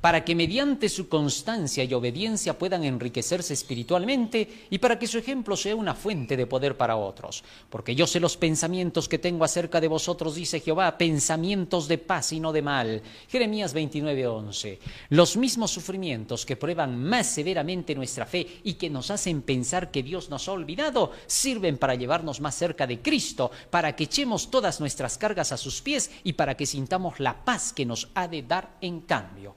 [0.00, 5.56] para que mediante su constancia y obediencia puedan enriquecerse espiritualmente y para que su ejemplo
[5.56, 7.42] sea una fuente de poder para otros.
[7.68, 12.32] Porque yo sé los pensamientos que tengo acerca de vosotros, dice Jehová, pensamientos de paz
[12.32, 13.02] y no de mal.
[13.28, 14.78] Jeremías 29:11.
[15.10, 20.02] Los mismos sufrimientos que prueban más severamente nuestra fe y que nos hacen pensar que
[20.02, 24.80] Dios nos ha olvidado, sirven para llevarnos más cerca de Cristo, para que echemos todas
[24.80, 28.42] nuestras cargas a sus pies y para que sintamos la paz que nos ha de
[28.42, 29.54] dar en cambio.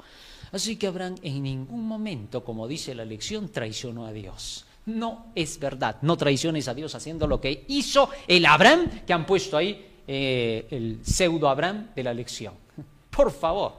[0.52, 4.66] Así que Abraham en ningún momento, como dice la lección, traicionó a Dios.
[4.86, 9.26] No es verdad, no traiciones a Dios haciendo lo que hizo el Abraham que han
[9.26, 12.54] puesto ahí, eh, el pseudo Abraham de la lección.
[13.10, 13.74] Por favor,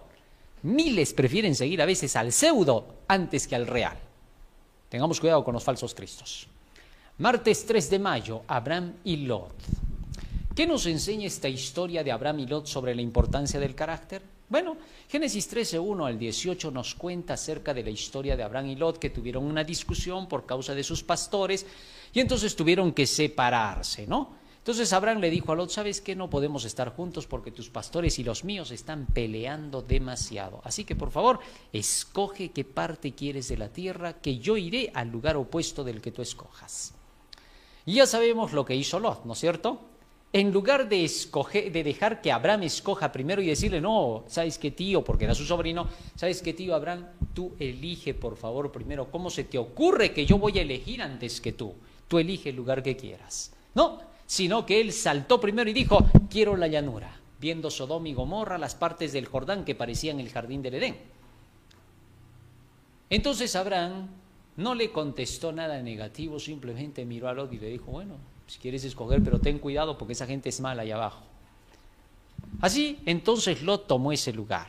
[0.63, 3.99] miles prefieren seguir a veces al pseudo antes que al real.
[4.89, 6.47] Tengamos cuidado con los falsos cristos.
[7.19, 9.55] Martes 3 de mayo, Abraham y Lot.
[10.55, 14.23] ¿Qué nos enseña esta historia de Abraham y Lot sobre la importancia del carácter?
[14.53, 14.77] Bueno,
[15.09, 18.99] Génesis 13, 1 al 18 nos cuenta acerca de la historia de Abraham y Lot
[18.99, 21.65] que tuvieron una discusión por causa de sus pastores
[22.13, 24.35] y entonces tuvieron que separarse, ¿no?
[24.59, 26.15] Entonces Abraham le dijo a Lot, ¿sabes qué?
[26.15, 30.61] No podemos estar juntos porque tus pastores y los míos están peleando demasiado.
[30.65, 31.41] Así que por favor,
[31.73, 36.13] escoge qué parte quieres de la tierra, que yo iré al lugar opuesto del que
[36.13, 36.93] tú escojas.
[37.87, 39.92] Y ya sabemos lo que hizo Lot, ¿no es cierto?
[40.33, 41.11] En lugar de,
[41.85, 45.05] dejar que Abraham escoja primero y decirle, no, ¿sabes qué tío?
[45.05, 47.07] Porque era su sobrino, ¿sabes qué tío Abraham?
[47.35, 51.41] Tú elige por favor primero, ¿cómo se te ocurre que yo voy a elegir antes
[51.41, 51.75] que tú?
[52.09, 53.53] Tú elige el lugar que quieras.
[53.75, 58.57] No, sino que él saltó primero y dijo, quiero la llanura, viendo Sodoma y Gomorra,
[58.57, 60.97] las partes del Jordán que parecían el jardín del Edén.
[63.11, 64.09] Entonces Abraham
[64.57, 68.17] no le contestó nada negativo, simplemente miró a Lot y le dijo, bueno,
[68.53, 71.23] si quieres escoger, pero ten cuidado porque esa gente es mala ahí abajo.
[72.61, 74.69] Así, entonces Lot tomó ese lugar.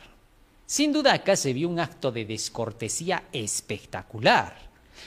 [0.64, 4.56] Sin duda acá se vio un acto de descortesía espectacular.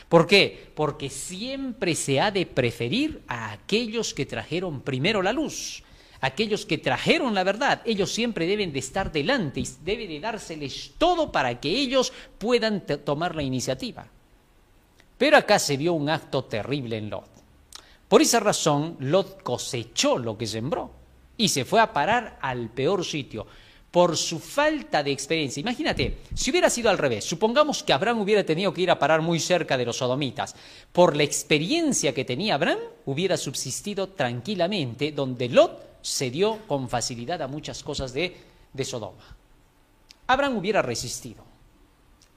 [0.08, 0.72] ¿Por qué?
[0.76, 5.82] Porque siempre se ha de preferir a aquellos que trajeron primero la luz,
[6.22, 7.82] aquellos que trajeron la verdad.
[7.84, 12.86] Ellos siempre deben de estar delante y debe de dárseles todo para que ellos puedan
[13.04, 14.06] tomar la iniciativa.
[15.18, 17.37] Pero acá se vio un acto terrible en Lot.
[18.08, 20.92] Por esa razón, Lot cosechó lo que sembró
[21.36, 23.46] y se fue a parar al peor sitio
[23.92, 25.62] por su falta de experiencia.
[25.62, 29.22] Imagínate, si hubiera sido al revés, supongamos que Abraham hubiera tenido que ir a parar
[29.22, 30.56] muy cerca de los sodomitas,
[30.92, 37.42] por la experiencia que tenía Abraham, hubiera subsistido tranquilamente donde Lot se dio con facilidad
[37.42, 38.38] a muchas cosas de,
[38.74, 39.36] de Sodoma.
[40.28, 41.44] Abraham hubiera resistido.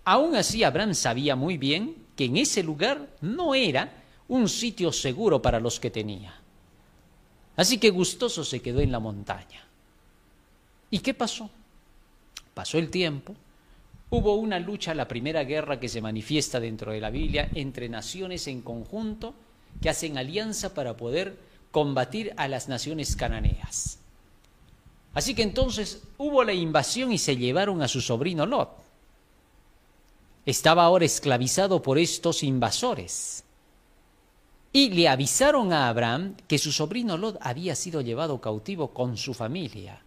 [0.05, 4.00] Aún así, Abraham sabía muy bien que en ese lugar no era
[4.31, 6.33] un sitio seguro para los que tenía.
[7.57, 9.67] Así que gustoso se quedó en la montaña.
[10.89, 11.51] ¿Y qué pasó?
[12.55, 13.35] Pasó el tiempo,
[14.09, 18.47] hubo una lucha, la primera guerra que se manifiesta dentro de la Biblia, entre naciones
[18.47, 19.35] en conjunto
[19.83, 21.37] que hacen alianza para poder
[21.73, 23.99] combatir a las naciones cananeas.
[25.13, 28.71] Así que entonces hubo la invasión y se llevaron a su sobrino Lot.
[30.47, 33.45] Estaba ahora esclavizado por estos invasores.
[34.73, 39.35] Y le avisaron a Abraham que su sobrino Lot había sido llevado cautivo con su
[39.35, 40.01] familia.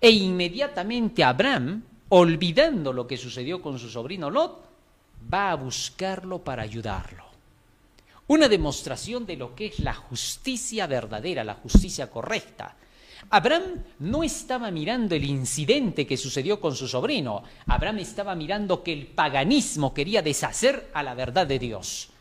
[0.00, 4.62] E inmediatamente Abraham, olvidando lo que sucedió con su sobrino Lot,
[5.32, 7.24] va a buscarlo para ayudarlo.
[8.26, 12.76] Una demostración de lo que es la justicia verdadera, la justicia correcta.
[13.30, 18.92] Abraham no estaba mirando el incidente que sucedió con su sobrino, Abraham estaba mirando que
[18.92, 22.11] el paganismo quería deshacer a la verdad de Dios.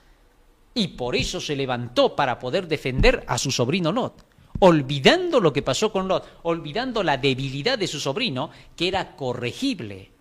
[0.74, 4.26] Y por eso se levantó para poder defender a su sobrino Lot,
[4.60, 10.12] olvidando lo que pasó con Lot, olvidando la debilidad de su sobrino, que era corregible.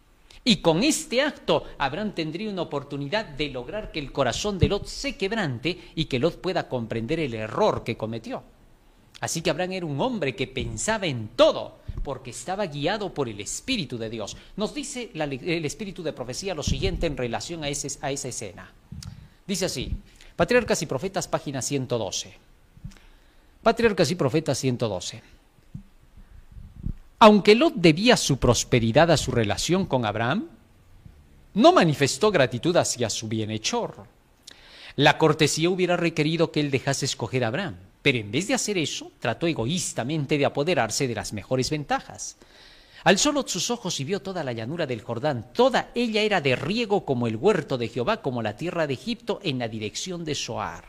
[0.42, 4.86] Y con este acto Abraham tendría una oportunidad de lograr que el corazón de Lot
[4.86, 8.42] se quebrante y que Lot pueda comprender el error que cometió.
[9.20, 13.38] Así que Abraham era un hombre que pensaba en todo, porque estaba guiado por el
[13.40, 14.34] Espíritu de Dios.
[14.56, 18.72] Nos dice el Espíritu de Profecía lo siguiente en relación a, a esa escena.
[19.46, 19.92] Dice así,
[20.40, 22.32] Patriarcas y Profetas, página 112.
[23.62, 25.22] Patriarcas y Profetas 112.
[27.18, 30.48] Aunque Lot debía su prosperidad a su relación con Abraham,
[31.52, 34.06] no manifestó gratitud hacia su bienhechor.
[34.96, 38.78] La cortesía hubiera requerido que él dejase escoger a Abraham, pero en vez de hacer
[38.78, 42.38] eso, trató egoístamente de apoderarse de las mejores ventajas.
[43.04, 45.52] Alzó sus ojos y vio toda la llanura del Jordán.
[45.54, 49.40] Toda ella era de riego como el huerto de Jehová, como la tierra de Egipto,
[49.42, 50.84] en la dirección de Soar.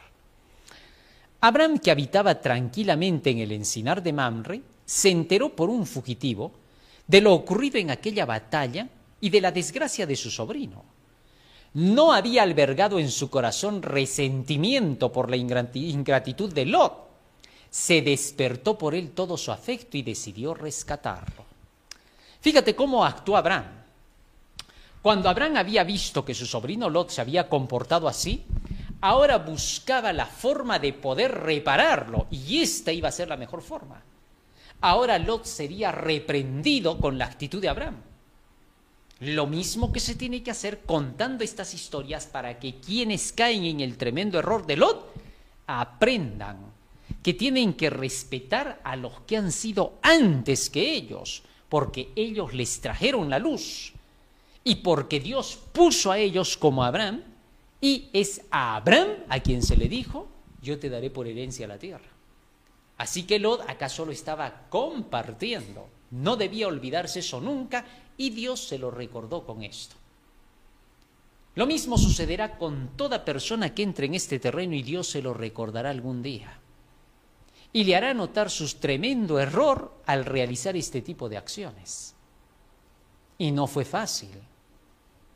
[1.40, 6.52] Abraham, que habitaba tranquilamente en el encinar de Mamre, se enteró por un fugitivo
[7.08, 8.88] de lo ocurrido en aquella batalla
[9.22, 10.84] y de la desgracia de su sobrino.
[11.74, 17.10] No había albergado en su corazón resentimiento por la ingratitud de Lot.
[17.70, 21.51] Se despertó por él todo su afecto y decidió rescatarlo.
[22.42, 23.66] Fíjate cómo actuó Abraham.
[25.02, 28.44] Cuando Abraham había visto que su sobrino Lot se había comportado así,
[29.00, 34.04] ahora buscaba la forma de poder repararlo y esta iba a ser la mejor forma
[34.82, 37.98] ahora Lot sería reprendido con la actitud de Abraham.
[39.20, 43.80] Lo mismo que se tiene que hacer contando estas historias para que quienes caen en
[43.80, 45.14] el tremendo error de Lot
[45.68, 46.58] aprendan
[47.22, 52.82] que tienen que respetar a los que han sido antes que ellos, porque ellos les
[52.82, 53.94] trajeron la luz
[54.62, 57.24] y porque Dios puso a ellos como Abraham
[57.80, 60.28] y es a Abraham a quien se le dijo,
[60.62, 62.10] yo te daré por herencia la tierra.
[62.98, 65.88] Así que Lot acaso lo estaba compartiendo.
[66.12, 67.86] No debía olvidarse eso nunca
[68.18, 69.96] y Dios se lo recordó con esto.
[71.56, 75.34] Lo mismo sucederá con toda persona que entre en este terreno y Dios se lo
[75.34, 76.61] recordará algún día.
[77.74, 82.16] Y le hará notar su tremendo error al realizar este tipo de acciones.
[83.38, 84.30] Y no fue fácil,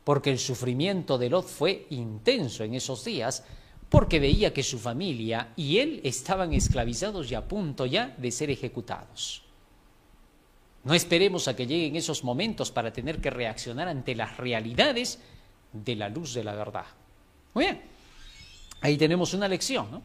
[0.04, 3.42] porque el sufrimiento de Lot fue intenso en esos días,
[3.88, 8.50] porque veía que su familia y él estaban esclavizados y a punto ya de ser
[8.50, 9.42] ejecutados.
[10.84, 15.18] No esperemos a que lleguen esos momentos para tener que reaccionar ante las realidades
[15.72, 16.86] de la luz de la verdad.
[17.54, 17.82] Muy bien,
[18.82, 20.02] ahí tenemos una lección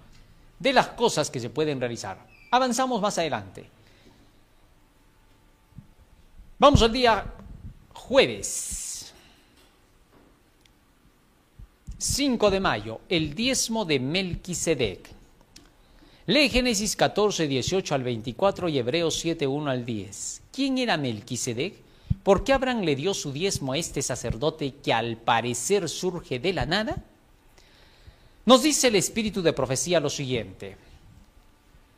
[0.62, 2.18] de las cosas que se pueden realizar.
[2.52, 3.68] Avanzamos más adelante.
[6.60, 7.26] Vamos al día
[7.94, 9.14] jueves.
[11.98, 15.10] 5 de mayo, el diezmo de Melquisedec.
[16.28, 20.42] Lee Génesis 14, 18 al 24 y Hebreos 7, 1 al 10.
[20.52, 21.76] ¿Quién era Melquisedec?
[22.24, 26.54] ¿Por qué Abraham le dio su diezmo a este sacerdote que al parecer surge de
[26.54, 27.04] la nada?
[28.46, 30.78] Nos dice el espíritu de profecía lo siguiente.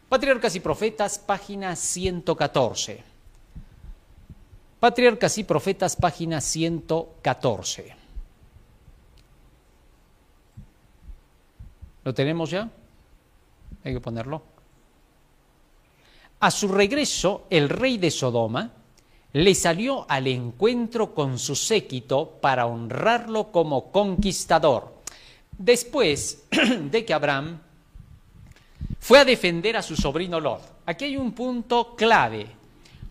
[0.09, 3.03] Patriarcas y Profetas, página 114.
[4.79, 7.95] Patriarcas y Profetas, página 114.
[12.03, 12.69] ¿Lo tenemos ya?
[13.83, 14.43] Hay que ponerlo.
[16.41, 18.69] A su regreso, el rey de Sodoma
[19.31, 25.03] le salió al encuentro con su séquito para honrarlo como conquistador.
[25.58, 26.43] Después
[26.91, 27.60] de que Abraham
[28.99, 30.62] fue a defender a su sobrino Lot.
[30.86, 32.47] Aquí hay un punto clave.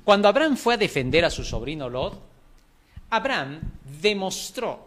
[0.04, 2.18] Cuando Abraham fue a defender a su sobrino Lot,
[3.10, 3.60] Abraham
[4.00, 4.86] demostró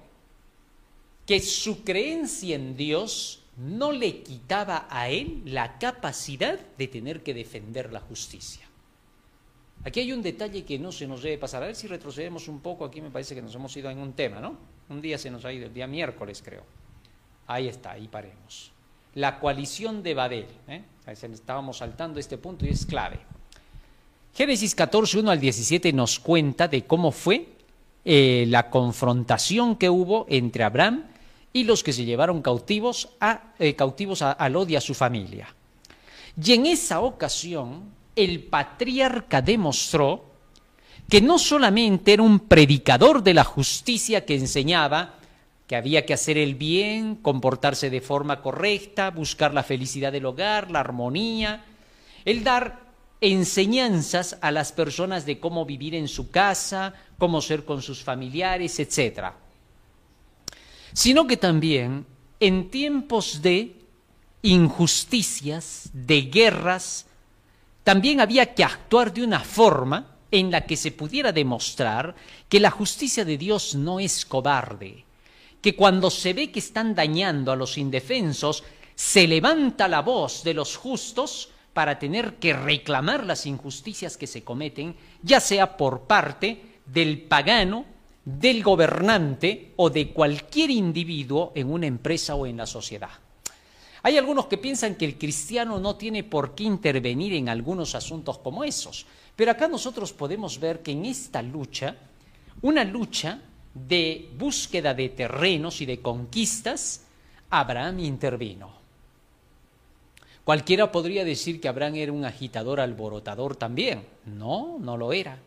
[1.25, 7.33] que su creencia en Dios no le quitaba a él la capacidad de tener que
[7.33, 8.65] defender la justicia.
[9.83, 11.61] Aquí hay un detalle que no se nos debe pasar.
[11.61, 12.85] A ver si retrocedemos un poco.
[12.85, 14.57] Aquí me parece que nos hemos ido en un tema, ¿no?
[14.89, 16.63] Un día se nos ha ido, el día miércoles creo.
[17.47, 18.71] Ahí está, ahí paremos.
[19.15, 20.47] La coalición de Babel.
[20.67, 20.83] ¿eh?
[21.07, 23.19] Estábamos saltando este punto y es clave.
[24.33, 27.47] Génesis 14, 1 al 17 nos cuenta de cómo fue
[28.03, 31.05] eh, la confrontación que hubo entre Abraham
[31.53, 35.47] y los que se llevaron cautivos a, eh, cautivos a, a su familia.
[36.43, 37.83] Y en esa ocasión,
[38.15, 40.25] el patriarca demostró
[41.07, 45.15] que no solamente era un predicador de la justicia que enseñaba
[45.67, 50.69] que había que hacer el bien, comportarse de forma correcta, buscar la felicidad del hogar,
[50.69, 51.65] la armonía,
[52.23, 52.85] el dar
[53.21, 58.79] enseñanzas a las personas de cómo vivir en su casa, cómo ser con sus familiares,
[58.79, 59.31] etc.
[60.93, 62.05] Sino que también
[62.39, 63.75] en tiempos de
[64.41, 67.07] injusticias, de guerras,
[67.83, 72.15] también había que actuar de una forma en la que se pudiera demostrar
[72.49, 75.04] que la justicia de Dios no es cobarde,
[75.65, 78.63] que cuando se ve que están dañando a los indefensos,
[78.93, 84.43] se levanta la voz de los justos para tener que reclamar las injusticias que se
[84.43, 87.83] cometen, ya sea por parte del pagano,
[88.23, 93.09] del gobernante o de cualquier individuo en una empresa o en la sociedad.
[94.03, 98.37] Hay algunos que piensan que el cristiano no tiene por qué intervenir en algunos asuntos
[98.37, 101.97] como esos, pero acá nosotros podemos ver que en esta lucha,
[102.61, 103.41] una lucha
[103.75, 107.05] de búsqueda de terrenos y de conquistas,
[107.49, 108.71] Abraham intervino.
[110.45, 114.05] Cualquiera podría decir que Abraham era un agitador alborotador también.
[114.25, 115.37] No, no lo era.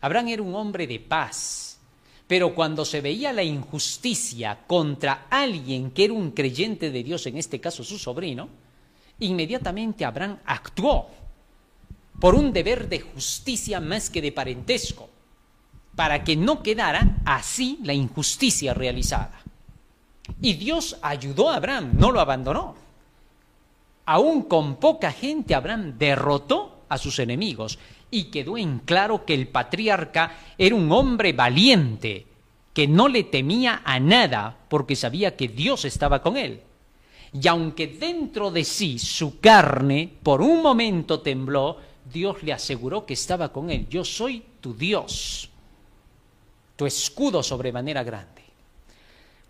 [0.00, 1.78] Abraham era un hombre de paz.
[2.26, 7.36] Pero cuando se veía la injusticia contra alguien que era un creyente de Dios, en
[7.36, 8.48] este caso su sobrino,
[9.18, 11.08] inmediatamente Abraham actuó
[12.18, 15.10] por un deber de justicia más que de parentesco,
[15.94, 19.40] para que no quedara así la injusticia realizada.
[20.40, 22.80] Y Dios ayudó a Abraham, no lo abandonó
[24.10, 27.78] aún con poca gente, Abraham derrotó a sus enemigos
[28.10, 32.26] y quedó en claro que el patriarca era un hombre valiente,
[32.74, 36.60] que no le temía a nada porque sabía que Dios estaba con él.
[37.32, 41.76] Y aunque dentro de sí su carne por un momento tembló,
[42.12, 43.86] Dios le aseguró que estaba con él.
[43.88, 45.49] Yo soy tu Dios,
[46.80, 48.42] tu escudo sobremanera grande.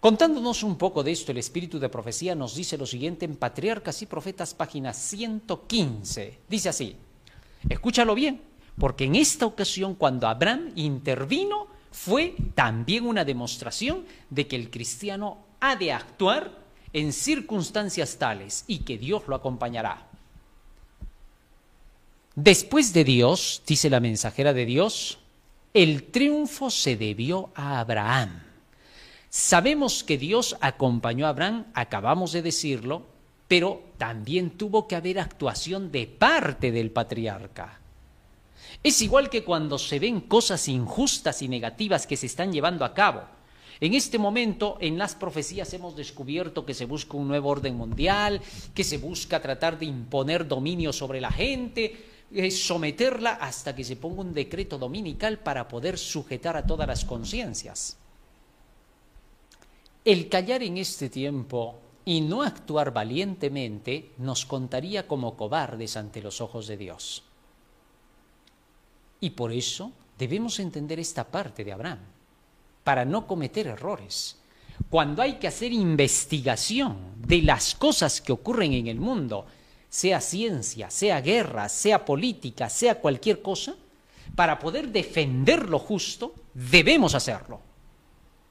[0.01, 4.03] Contándonos un poco de esto, el espíritu de profecía nos dice lo siguiente en Patriarcas
[4.03, 6.39] y Profetas, página 115.
[6.49, 6.97] Dice así,
[7.69, 8.43] escúchalo bien,
[8.77, 15.39] porque en esta ocasión cuando Abraham intervino fue también una demostración de que el cristiano
[15.61, 16.51] ha de actuar
[16.93, 20.09] en circunstancias tales y que Dios lo acompañará.
[22.35, 25.20] Después de Dios, dice la mensajera de Dios,
[25.73, 28.51] el triunfo se debió a Abraham
[29.31, 33.07] Sabemos que Dios acompañó a Abraham, acabamos de decirlo,
[33.47, 37.79] pero también tuvo que haber actuación de parte del patriarca.
[38.83, 42.93] Es igual que cuando se ven cosas injustas y negativas que se están llevando a
[42.93, 43.23] cabo.
[43.79, 48.41] En este momento, en las profecías hemos descubierto que se busca un nuevo orden mundial,
[48.75, 53.97] que se busca tratar de imponer dominio sobre la gente, eh, someterla hasta que se
[53.97, 57.97] ponga un decreto dominical para poder sujetar a todas las conciencias.
[60.05, 66.41] El callar en este tiempo y no actuar valientemente nos contaría como cobardes ante los
[66.41, 67.23] ojos de Dios.
[69.21, 71.99] Y por eso debemos entender esta parte de Abraham,
[72.85, 74.37] para no cometer errores.
[74.89, 79.47] Cuando hay que hacer investigación de las cosas que ocurren en el mundo,
[79.91, 83.75] sea ciencia, sea guerra, sea política, sea cualquier cosa,
[84.37, 87.61] para poder defender lo justo, debemos hacerlo.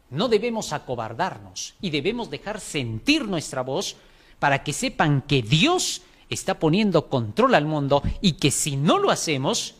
[0.10, 3.96] No debemos acobardarnos y debemos dejar sentir nuestra voz
[4.38, 9.10] para que sepan que Dios está poniendo control al mundo y que si no lo
[9.10, 9.76] hacemos,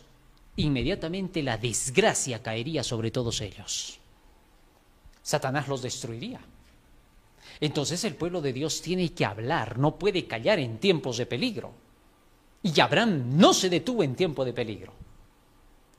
[0.56, 3.98] inmediatamente la desgracia caería sobre todos ellos.
[5.22, 6.40] Satanás los destruiría.
[7.60, 11.72] Entonces el pueblo de Dios tiene que hablar, no puede callar en tiempos de peligro.
[12.62, 14.92] Y Abraham no se detuvo en tiempo de peligro.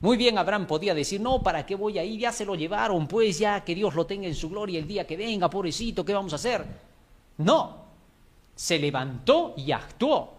[0.00, 2.18] Muy bien Abraham podía decir, no, ¿para qué voy a ir?
[2.18, 5.06] Ya se lo llevaron, pues ya que Dios lo tenga en su gloria el día
[5.06, 6.66] que venga, pobrecito, ¿qué vamos a hacer?
[7.38, 7.84] No,
[8.56, 10.34] se levantó y actuó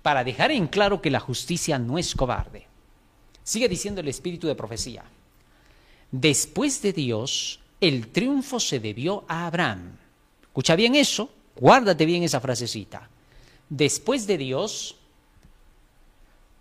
[0.00, 2.66] para dejar en claro que la justicia no es cobarde.
[3.42, 5.04] Sigue diciendo el espíritu de profecía.
[6.10, 9.98] Después de Dios, el triunfo se debió a Abraham.
[10.52, 13.08] Escucha bien eso, guárdate bien esa frasecita.
[13.70, 14.96] Después de Dios,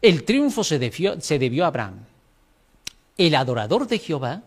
[0.02, 2.06] el triunfo se debió, a Abraham.
[3.18, 4.44] El adorador de Jehová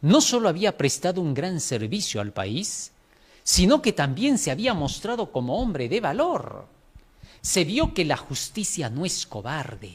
[0.00, 2.90] no solo había prestado un gran servicio al país,
[3.44, 6.66] sino que también se había mostrado como hombre de valor.
[7.42, 9.92] Se vio que la justicia no es cobarde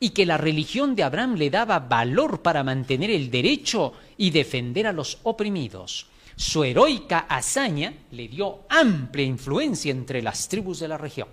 [0.00, 4.88] y que la religión de Abraham le daba valor para mantener el derecho y defender
[4.88, 6.08] a los oprimidos.
[6.36, 11.28] Su heroica hazaña le dio amplia influencia entre las tribus de la región.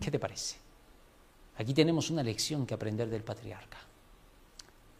[0.00, 0.56] ¿Qué te parece?
[1.58, 3.78] Aquí tenemos una lección que aprender del patriarca.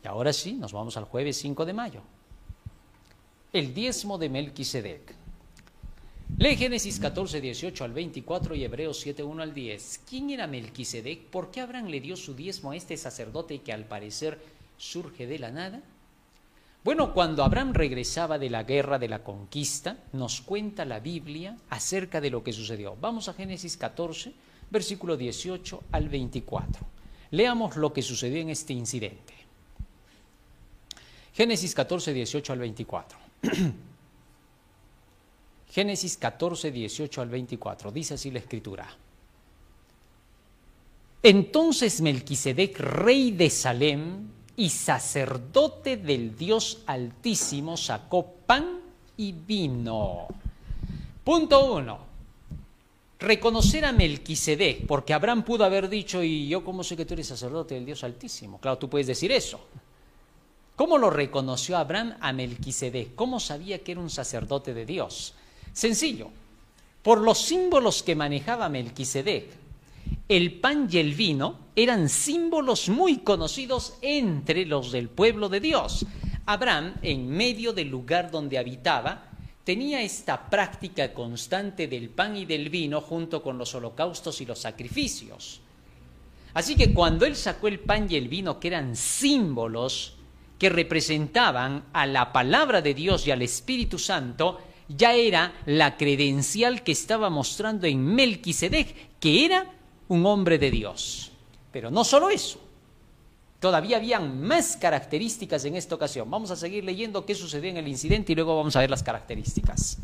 [0.02, 2.02] Y ahora sí, nos vamos al jueves 5 de mayo.
[3.52, 5.14] El diezmo de Melquisedec.
[6.38, 10.02] Lee Génesis 14, 18 al 24 y Hebreos 7, 1 al 10.
[10.08, 11.24] ¿Quién era Melquisedec?
[11.26, 14.38] ¿Por qué Abraham le dio su diezmo a este sacerdote que al parecer
[14.76, 15.82] surge de la nada?
[16.86, 22.20] Bueno, cuando Abraham regresaba de la guerra de la conquista, nos cuenta la Biblia acerca
[22.20, 22.96] de lo que sucedió.
[23.00, 24.32] Vamos a Génesis 14,
[24.70, 26.86] versículo 18 al 24.
[27.32, 29.34] Leamos lo que sucedió en este incidente.
[31.34, 33.18] Génesis 14, 18 al 24.
[35.72, 37.90] Génesis 14, 18 al 24.
[37.90, 38.88] Dice así la escritura.
[41.20, 48.80] Entonces Melquisedec, rey de Salem y sacerdote del Dios Altísimo, sacó pan
[49.16, 50.26] y vino.
[51.22, 51.98] Punto uno.
[53.18, 57.26] Reconocer a Melquisedec, porque Abraham pudo haber dicho, y yo cómo sé que tú eres
[57.26, 58.58] sacerdote del Dios Altísimo.
[58.58, 59.60] Claro, tú puedes decir eso.
[60.76, 63.14] ¿Cómo lo reconoció Abraham a Melquisedec?
[63.14, 65.34] ¿Cómo sabía que era un sacerdote de Dios?
[65.72, 66.28] Sencillo,
[67.02, 69.65] por los símbolos que manejaba Melquisedec.
[70.28, 76.06] El pan y el vino eran símbolos muy conocidos entre los del pueblo de Dios.
[76.46, 79.30] Abraham, en medio del lugar donde habitaba,
[79.62, 84.60] tenía esta práctica constante del pan y del vino junto con los holocaustos y los
[84.60, 85.60] sacrificios.
[86.54, 90.14] Así que cuando él sacó el pan y el vino, que eran símbolos
[90.58, 96.82] que representaban a la palabra de Dios y al Espíritu Santo, ya era la credencial
[96.82, 99.75] que estaba mostrando en Melquisedec, que era
[100.08, 101.32] un hombre de Dios.
[101.72, 102.60] Pero no solo eso,
[103.60, 106.30] todavía habían más características en esta ocasión.
[106.30, 109.02] Vamos a seguir leyendo qué sucedió en el incidente y luego vamos a ver las
[109.02, 109.98] características.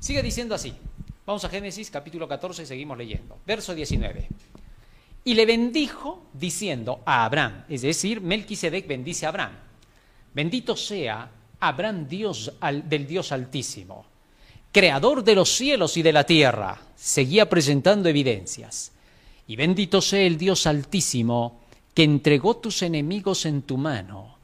[0.00, 0.74] Sigue diciendo así.
[1.26, 3.38] Vamos a Génesis capítulo 14 y seguimos leyendo.
[3.46, 4.28] Verso 19.
[5.24, 9.52] Y le bendijo diciendo a Abraham, es decir, Melquisedec bendice a Abraham.
[10.32, 11.30] Bendito sea
[11.60, 12.52] Abraham Dios
[12.88, 14.06] del Dios Altísimo
[14.72, 18.92] creador de los cielos y de la tierra, seguía presentando evidencias.
[19.50, 21.58] Y bendito sea el Dios Altísimo,
[21.92, 24.36] que entregó tus enemigos en tu mano,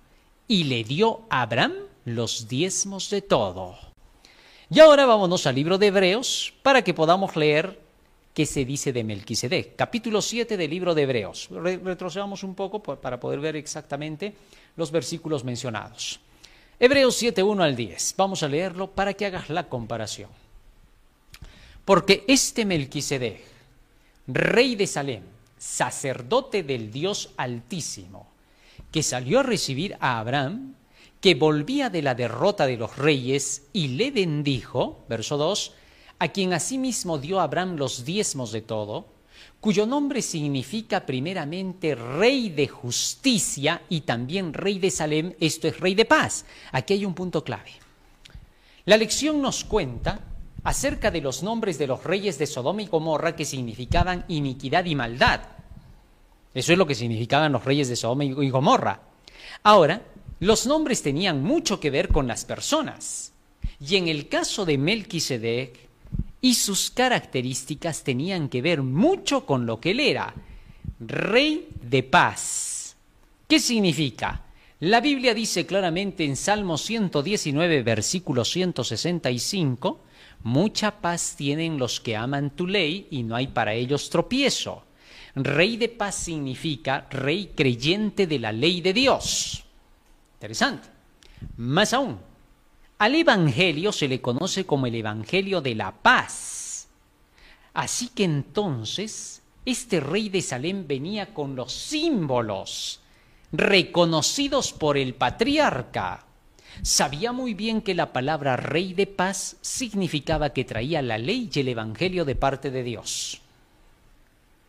[0.48, 1.74] y le dio a Abraham
[2.06, 3.78] los diezmos de todo.
[4.68, 7.78] Y ahora vámonos al libro de Hebreos para que podamos leer
[8.34, 9.76] qué se dice de Melquisedec.
[9.76, 11.50] Capítulo 7 del libro de Hebreos.
[11.52, 14.34] Retrocedamos un poco para poder ver exactamente
[14.74, 16.18] los versículos mencionados.
[16.80, 18.14] Hebreos 7, 1 al 10.
[18.16, 20.30] Vamos a leerlo para que hagas la comparación.
[21.84, 23.55] Porque este Melquisedec,
[24.26, 25.22] rey de Salem,
[25.56, 28.28] sacerdote del Dios Altísimo,
[28.90, 30.74] que salió a recibir a Abraham,
[31.20, 35.74] que volvía de la derrota de los reyes y le bendijo, verso 2,
[36.18, 39.06] a quien asimismo dio Abraham los diezmos de todo,
[39.60, 45.94] cuyo nombre significa primeramente rey de justicia y también rey de Salem, esto es rey
[45.94, 46.44] de paz.
[46.72, 47.72] Aquí hay un punto clave.
[48.84, 50.20] La lección nos cuenta
[50.66, 54.96] acerca de los nombres de los reyes de Sodoma y Gomorra que significaban iniquidad y
[54.96, 55.42] maldad.
[56.52, 59.00] Eso es lo que significaban los reyes de Sodoma y Gomorra.
[59.62, 60.02] Ahora,
[60.40, 63.32] los nombres tenían mucho que ver con las personas.
[63.78, 65.88] Y en el caso de Melquisedec,
[66.40, 70.34] y sus características tenían que ver mucho con lo que él era,
[70.98, 72.96] rey de paz.
[73.46, 74.42] ¿Qué significa?
[74.80, 80.00] La Biblia dice claramente en Salmo 119, versículo 165,
[80.46, 84.84] mucha paz tienen los que aman tu ley y no hay para ellos tropiezo.
[85.34, 89.64] Rey de paz significa rey creyente de la ley de Dios.
[90.34, 90.88] Interesante.
[91.56, 92.20] Más aún,
[92.98, 96.86] al Evangelio se le conoce como el Evangelio de la paz.
[97.74, 103.00] Así que entonces este rey de Salem venía con los símbolos
[103.50, 106.25] reconocidos por el patriarca.
[106.82, 111.60] Sabía muy bien que la palabra rey de paz significaba que traía la ley y
[111.60, 113.40] el Evangelio de parte de Dios.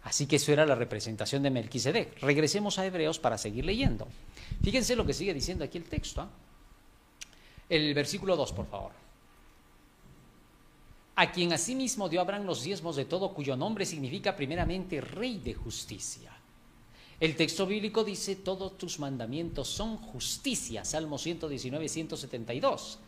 [0.03, 2.21] Así que eso era la representación de Melquisedec.
[2.21, 4.07] Regresemos a Hebreos para seguir leyendo.
[4.63, 6.21] Fíjense lo que sigue diciendo aquí el texto.
[6.21, 6.29] ¿ah?
[7.67, 8.91] El versículo 2, por favor.
[11.15, 15.55] A quien asimismo dio Abraham los diezmos de todo, cuyo nombre significa primeramente Rey de
[15.55, 16.31] justicia.
[17.19, 22.99] El texto bíblico dice, todos tus mandamientos son justicia, Salmo 119, 172.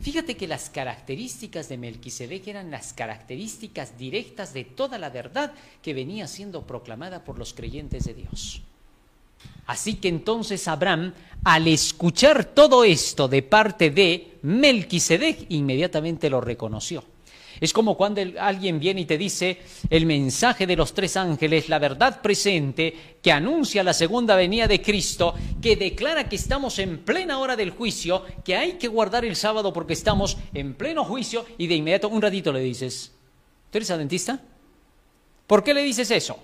[0.00, 5.94] Fíjate que las características de Melquisedec eran las características directas de toda la verdad que
[5.94, 8.62] venía siendo proclamada por los creyentes de Dios.
[9.66, 11.14] Así que entonces Abraham,
[11.44, 17.04] al escuchar todo esto de parte de Melquisedec, inmediatamente lo reconoció.
[17.62, 21.78] Es como cuando alguien viene y te dice el mensaje de los tres ángeles, la
[21.78, 25.32] verdad presente, que anuncia la segunda venida de Cristo,
[25.62, 29.72] que declara que estamos en plena hora del juicio, que hay que guardar el sábado
[29.72, 33.12] porque estamos en pleno juicio y de inmediato un ratito le dices,
[33.70, 34.40] ¿tú eres adventista?
[35.46, 36.40] ¿Por qué le dices eso?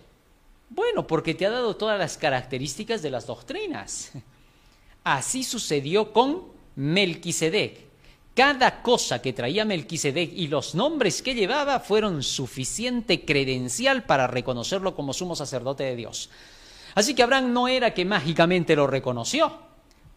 [0.71, 4.13] Bueno, porque te ha dado todas las características de las doctrinas.
[5.03, 6.45] Así sucedió con
[6.77, 7.88] Melquisedec.
[8.39, 14.95] Cada cosa que traía Melquisedec y los nombres que llevaba fueron suficiente credencial para reconocerlo
[14.95, 16.31] como sumo sacerdote de Dios.
[16.95, 19.59] Así que Abraham no era que mágicamente lo reconoció.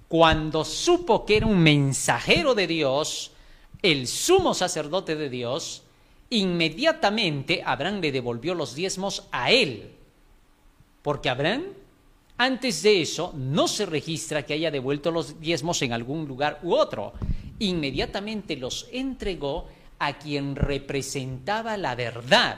[0.08, 3.32] Cuando supo que era un mensajero de Dios,
[3.82, 5.82] el sumo sacerdote de Dios,
[6.30, 9.96] inmediatamente Abraham le devolvió los diezmos a él.
[11.02, 11.64] Porque Abraham,
[12.44, 16.74] antes de eso, no se registra que haya devuelto los diezmos en algún lugar u
[16.74, 17.14] otro
[17.60, 19.68] inmediatamente los entregó
[20.00, 22.58] a quien representaba la verdad.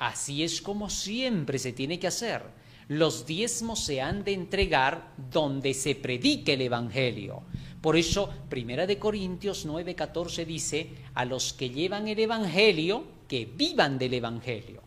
[0.00, 2.42] Así es como siempre se tiene que hacer.
[2.88, 7.42] Los diezmos se han de entregar donde se predique el Evangelio.
[7.80, 13.96] Por eso, Primera de Corintios 9:14 dice, a los que llevan el Evangelio, que vivan
[13.96, 14.85] del Evangelio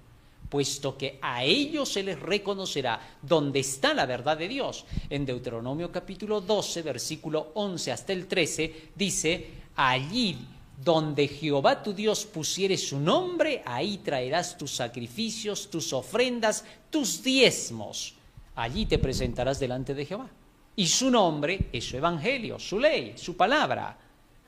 [0.50, 4.86] puesto que a ellos se les reconocerá dónde está la verdad de Dios.
[5.10, 10.38] En Deuteronomio capítulo 12, versículo 11 hasta el 13, dice, allí
[10.84, 18.16] donde Jehová tu Dios pusiere su nombre, ahí traerás tus sacrificios, tus ofrendas, tus diezmos.
[18.56, 20.30] Allí te presentarás delante de Jehová.
[20.76, 23.98] Y su nombre es su evangelio, su ley, su palabra.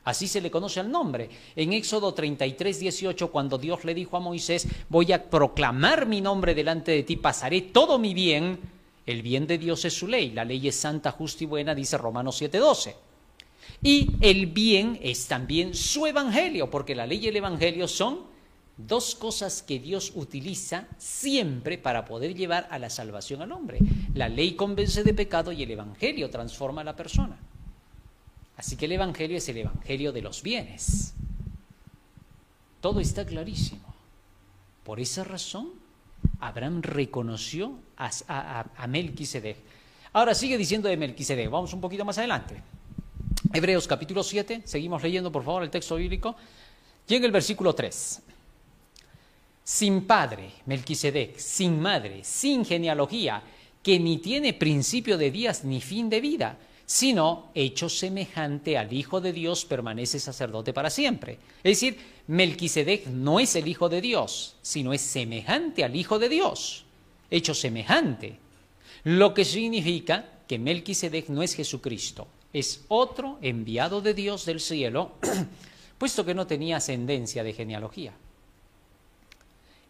[0.04, 1.28] Así se le conoce al nombre.
[1.54, 6.54] En Éxodo 33, 18, cuando Dios le dijo a Moisés, voy a proclamar mi nombre
[6.54, 8.58] delante de ti, pasaré todo mi bien,
[9.06, 11.98] el bien de Dios es su ley, la ley es santa, justa y buena, dice
[11.98, 12.96] Romanos 7, 12.
[13.82, 18.20] Y el bien es también su evangelio, porque la ley y el evangelio son
[18.76, 23.78] dos cosas que Dios utiliza siempre para poder llevar a la salvación al hombre.
[24.14, 27.38] La ley convence de pecado y el evangelio transforma a la persona.
[28.62, 31.14] Así que el Evangelio es el Evangelio de los bienes.
[32.80, 33.92] Todo está clarísimo.
[34.84, 35.70] Por esa razón,
[36.38, 39.56] Abraham reconoció a, Melquisedec.
[40.12, 41.50] Ahora sigue diciendo de Melquisedec.
[41.50, 42.62] Vamos un poquito más adelante.
[43.52, 46.36] Hebreos capítulo 7, seguimos leyendo por favor el texto bíblico.
[47.08, 48.22] Llega el versículo 3.
[49.64, 53.42] Sin padre, Melquisedec, sin madre, sin genealogía,
[53.82, 56.56] que ni tiene principio de días ni fin de vida
[56.92, 61.38] sino hecho semejante al Hijo de Dios, permanece sacerdote para siempre.
[61.64, 61.96] Es decir,
[62.26, 66.84] Melquisedec no es el Hijo de Dios, sino es semejante al Hijo de Dios,
[67.30, 68.36] hecho semejante.
[69.04, 75.12] Lo que significa que Melquisedec no es Jesucristo, es otro enviado de Dios del cielo,
[75.96, 78.12] puesto que no tenía ascendencia de genealogía.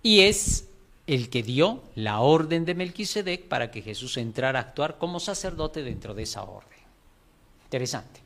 [0.04, 0.68] Y es
[1.08, 5.82] el que dio la orden de Melquisedec para que Jesús entrara a actuar como sacerdote
[5.82, 6.81] dentro de esa orden.
[7.72, 8.20] Interesante.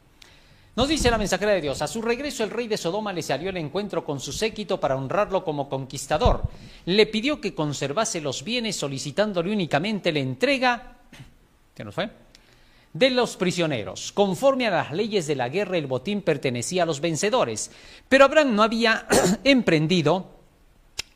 [0.74, 3.51] Nos dice la mensajera de Dios, a su regreso el rey de Sodoma le salió
[3.51, 6.43] al encuentro con su séquito para honrarlo como conquistador.
[6.86, 10.97] Le pidió que conservase los bienes solicitándole únicamente la entrega,
[11.77, 12.10] ¿qué nos fue?
[12.93, 14.10] De los prisioneros.
[14.10, 17.70] Conforme a las leyes de la guerra, el botín pertenecía a los vencedores.
[18.09, 19.06] Pero Abraham no había
[19.44, 20.32] emprendido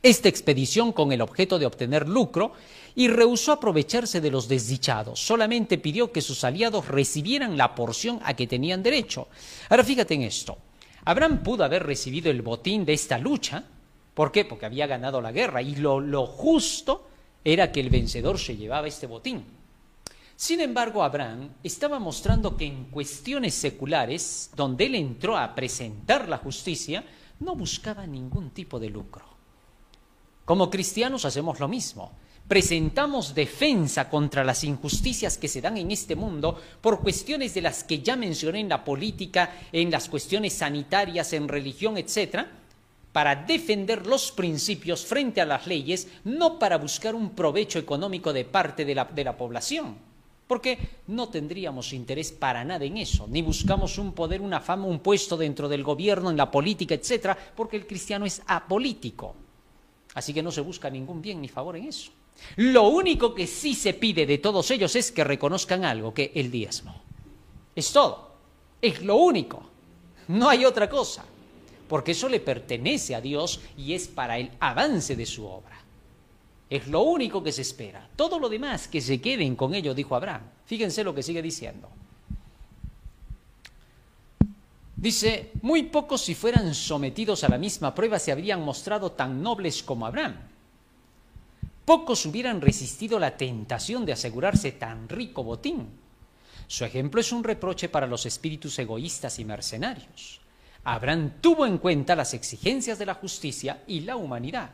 [0.05, 2.53] esta expedición con el objeto de obtener lucro
[2.95, 8.35] y rehusó aprovecharse de los desdichados, solamente pidió que sus aliados recibieran la porción a
[8.35, 9.29] que tenían derecho.
[9.69, 10.59] Ahora fíjate en esto,
[11.05, 13.65] Abraham pudo haber recibido el botín de esta lucha,
[14.15, 14.45] ¿por qué?
[14.45, 17.09] Porque había ganado la guerra y lo, lo justo
[17.45, 19.45] era que el vencedor se llevaba este botín.
[20.37, 26.39] Sin embargo, Abraham estaba mostrando que en cuestiones seculares, donde él entró a presentar la
[26.39, 27.05] justicia,
[27.41, 29.25] no buscaba ningún tipo de lucro.
[30.47, 32.13] Como cristianos hacemos lo mismo
[32.51, 37.85] presentamos defensa contra las injusticias que se dan en este mundo por cuestiones de las
[37.85, 42.51] que ya mencioné en la política, en las cuestiones sanitarias, en religión, etcétera,
[43.13, 48.45] para defender los principios frente a las leyes, no para buscar un provecho económico de
[48.45, 49.97] parte de la, población.
[50.49, 54.99] Porque no tendríamos interés para nada en eso, ni buscamos un poder, una fama, un
[54.99, 59.37] puesto dentro del gobierno, en la política, etcétera, porque el cristiano es apolítico.
[60.15, 62.11] Así que no se busca ningún bien ni favor en eso.
[62.57, 66.51] Lo único que sí se pide de todos ellos es que reconozcan algo, que el
[66.51, 66.95] diezmo.
[67.75, 68.31] Es todo.
[68.83, 69.63] Es lo único.
[70.29, 71.25] No hay otra cosa.
[71.89, 75.81] Porque eso le pertenece a Dios y es para el avance de su obra.
[76.69, 78.09] Es lo único que se espera.
[78.15, 80.43] Todo lo demás que se queden con ello, dijo Abraham.
[80.67, 81.89] Fíjense lo que sigue diciendo.
[84.95, 89.83] Dice, muy pocos si fueran sometidos a la misma prueba se habrían mostrado tan nobles
[89.83, 90.37] como Abraham.
[91.91, 95.89] Pocos hubieran resistido la tentación de asegurarse tan rico botín.
[96.69, 100.41] Su ejemplo es un reproche para los espíritus egoístas y mercenarios.
[100.85, 104.71] Abraham tuvo en cuenta las exigencias de la justicia y la humanidad.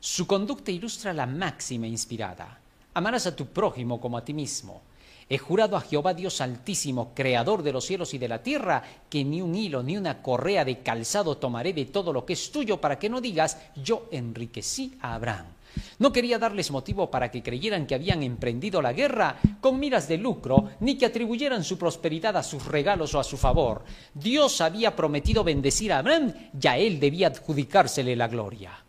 [0.00, 2.58] Su conducta ilustra la máxima inspirada.
[2.94, 4.82] Amarás a tu prójimo como a ti mismo.
[5.28, 9.22] He jurado a Jehová Dios Altísimo, Creador de los cielos y de la tierra, que
[9.22, 12.80] ni un hilo ni una correa de calzado tomaré de todo lo que es tuyo
[12.80, 15.46] para que no digas, yo enriquecí a Abraham.
[15.98, 20.18] No quería darles motivo para que creyeran que habían emprendido la guerra con miras de
[20.18, 23.84] lucro, ni que atribuyeran su prosperidad a sus regalos o a su favor.
[24.14, 28.84] Dios había prometido bendecir a Abraham y a él debía adjudicársele la gloria.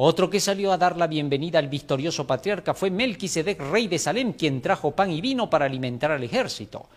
[0.00, 4.32] Otro que salió a dar la bienvenida al victorioso patriarca fue Melquisedec, rey de Salem,
[4.32, 6.88] quien trajo pan y vino para alimentar al ejército.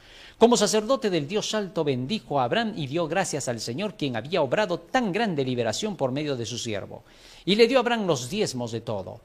[0.41, 4.41] Como sacerdote del Dios Alto bendijo a Abraham y dio gracias al Señor, quien había
[4.41, 7.03] obrado tan grande liberación por medio de su siervo.
[7.45, 9.21] Y le dio a Abraham los diezmos de todo.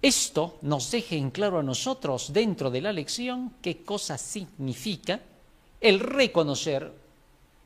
[0.00, 5.18] Esto nos deja en claro a nosotros, dentro de la lección, qué cosa significa
[5.80, 6.92] el reconocer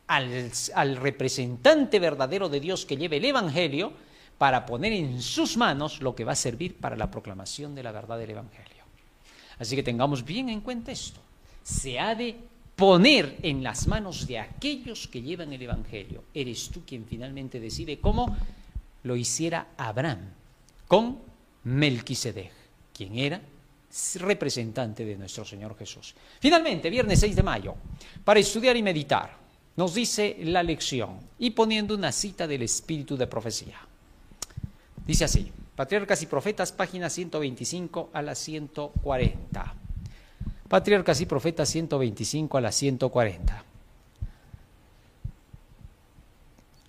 [0.06, 3.92] al, al representante verdadero de Dios que lleve el Evangelio,
[4.38, 7.92] para poner en sus manos lo que va a servir para la proclamación de la
[7.92, 8.84] verdad del Evangelio.
[9.58, 11.25] Así que tengamos bien en cuenta esto.
[11.66, 12.36] Se ha de
[12.76, 16.22] poner en las manos de aquellos que llevan el Evangelio.
[16.32, 18.36] Eres tú quien finalmente decide cómo
[19.02, 20.30] lo hiciera Abraham
[20.86, 21.18] con
[21.64, 22.52] Melquisedec,
[22.94, 23.40] quien era
[24.20, 26.14] representante de nuestro Señor Jesús.
[26.38, 27.74] Finalmente, viernes 6 de mayo,
[28.24, 29.36] para estudiar y meditar,
[29.74, 33.80] nos dice la lección y poniendo una cita del Espíritu de Profecía.
[35.04, 39.85] Dice así, Patriarcas y Profetas, página 125 a la 140.
[40.68, 43.64] Patriarcas y Profetas 125 a la 140.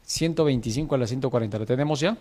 [0.04, 2.18] 125 a la 140, ¿lo tenemos ya?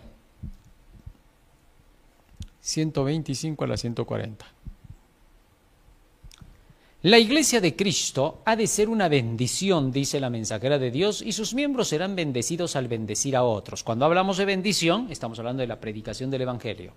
[2.60, 4.46] 125 a la 140.
[7.02, 11.30] La iglesia de Cristo ha de ser una bendición, dice la mensajera de Dios, y
[11.30, 13.84] sus miembros serán bendecidos al bendecir a otros.
[13.84, 16.94] Cuando hablamos de bendición, estamos hablando de la predicación del Evangelio,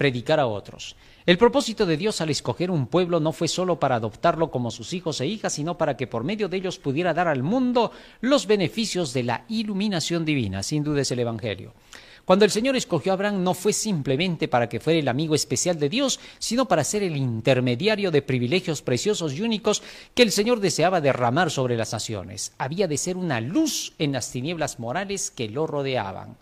[0.00, 0.96] predicar a otros.
[1.26, 4.94] El propósito de Dios al escoger un pueblo no fue solo para adoptarlo como sus
[4.94, 8.46] hijos e hijas, sino para que por medio de ellos pudiera dar al mundo los
[8.46, 11.74] beneficios de la iluminación divina, sin duda es el Evangelio.
[12.24, 15.78] Cuando el Señor escogió a Abraham no fue simplemente para que fuera el amigo especial
[15.78, 19.82] de Dios, sino para ser el intermediario de privilegios preciosos y únicos
[20.14, 22.54] que el Señor deseaba derramar sobre las naciones.
[22.56, 26.38] Había de ser una luz en las tinieblas morales que lo rodeaban.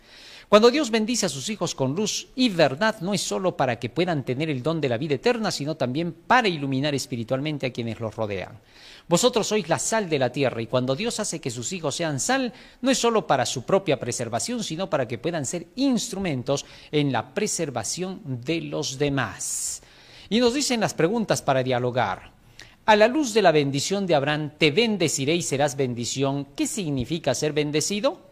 [0.49, 3.91] Cuando Dios bendice a sus hijos con luz y verdad, no es solo para que
[3.91, 7.99] puedan tener el don de la vida eterna, sino también para iluminar espiritualmente a quienes
[7.99, 8.59] los rodean.
[9.07, 12.19] Vosotros sois la sal de la tierra y cuando Dios hace que sus hijos sean
[12.19, 12.51] sal,
[12.81, 17.31] no es solo para su propia preservación, sino para que puedan ser instrumentos en la
[17.31, 19.83] preservación de los demás.
[20.29, 22.31] Y nos dicen las preguntas para dialogar.
[22.87, 26.47] A la luz de la bendición de Abraham, te bendeciré y serás bendición.
[26.55, 28.28] ¿Qué significa ser bendecido?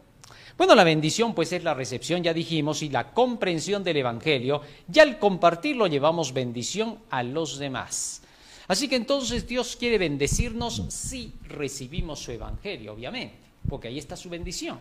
[0.58, 4.62] Bueno, la bendición pues es la recepción, ya dijimos, y la comprensión del Evangelio,
[4.92, 8.24] y al compartirlo llevamos bendición a los demás.
[8.68, 13.38] Así que entonces Dios quiere bendecirnos si recibimos su Evangelio, obviamente,
[13.70, 14.80] porque ahí está su bendición.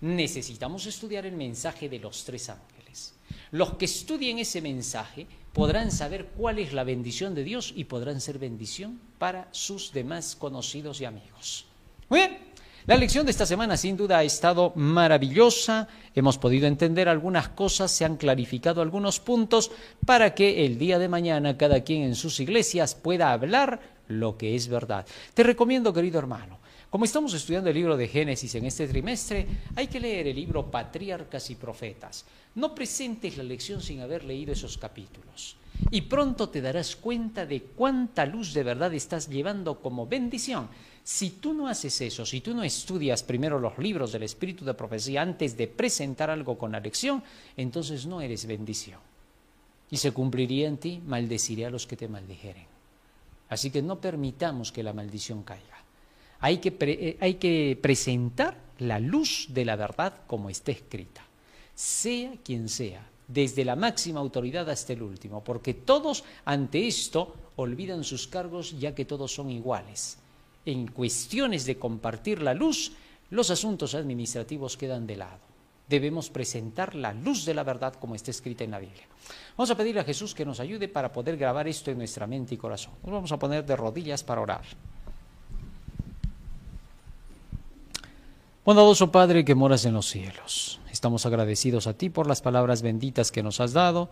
[0.00, 3.14] Necesitamos estudiar el mensaje de los tres ángeles.
[3.50, 8.20] Los que estudien ese mensaje podrán saber cuál es la bendición de Dios y podrán
[8.20, 11.66] ser bendición para sus demás conocidos y amigos.
[12.08, 12.38] Muy bien,
[12.86, 17.90] la lección de esta semana sin duda ha estado maravillosa, hemos podido entender algunas cosas,
[17.90, 19.70] se han clarificado algunos puntos
[20.06, 24.54] para que el día de mañana cada quien en sus iglesias pueda hablar lo que
[24.56, 25.06] es verdad.
[25.34, 26.58] Te recomiendo, querido hermano,
[26.88, 29.46] como estamos estudiando el libro de Génesis en este trimestre,
[29.76, 32.24] hay que leer el libro Patriarcas y Profetas.
[32.54, 35.56] No presentes la lección sin haber leído esos capítulos.
[35.90, 40.68] Y pronto te darás cuenta de cuánta luz de verdad estás llevando como bendición
[41.10, 44.74] si tú no haces eso, si tú no estudias primero los libros del Espíritu de
[44.74, 47.20] Profecía antes de presentar algo con la lección,
[47.56, 49.00] entonces no eres bendición.
[49.90, 52.64] Y se cumpliría en ti, maldeciré a los que te maldijeren.
[53.48, 55.82] Así que no permitamos que la maldición caiga.
[56.38, 61.26] Hay que, eh, hay que presentar la luz de la verdad como está escrita,
[61.74, 68.04] sea quien sea, desde la máxima autoridad hasta el último, porque todos ante esto olvidan
[68.04, 70.19] sus cargos ya que todos son iguales
[70.70, 72.92] en cuestiones de compartir la luz,
[73.30, 75.50] los asuntos administrativos quedan de lado.
[75.88, 79.06] Debemos presentar la luz de la verdad como está escrita en la Biblia.
[79.56, 82.54] Vamos a pedirle a Jesús que nos ayude para poder grabar esto en nuestra mente
[82.54, 82.92] y corazón.
[83.02, 84.64] Nos vamos a poner de rodillas para orar.
[88.64, 93.32] Bondadoso Padre que moras en los cielos, estamos agradecidos a ti por las palabras benditas
[93.32, 94.10] que nos has dado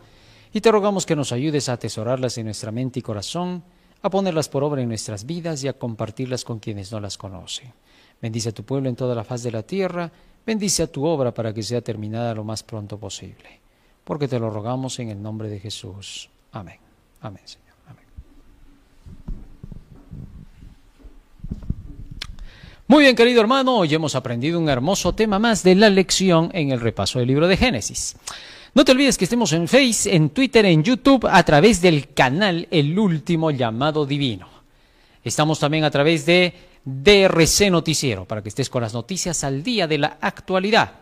[0.53, 3.63] y te rogamos que nos ayudes a atesorarlas en nuestra mente y corazón,
[4.03, 7.73] a ponerlas por obra en nuestras vidas y a compartirlas con quienes no las conocen.
[8.21, 10.11] Bendice a tu pueblo en toda la faz de la tierra,
[10.47, 13.61] bendice a tu obra para que sea terminada lo más pronto posible,
[14.05, 16.29] porque te lo rogamos en el nombre de Jesús.
[16.53, 16.79] Amén.
[17.21, 17.69] Amén, Señor.
[22.91, 26.71] Muy bien, querido hermano, hoy hemos aprendido un hermoso tema más de la lección en
[26.71, 28.17] el repaso del libro de Génesis.
[28.75, 32.69] No te olvides que estemos en Face, en Twitter, en YouTube, a través del canal
[32.71, 34.47] El Último Llamado Divino.
[35.25, 36.53] Estamos también a través de
[36.85, 40.93] DRC Noticiero, para que estés con las noticias al día de la actualidad.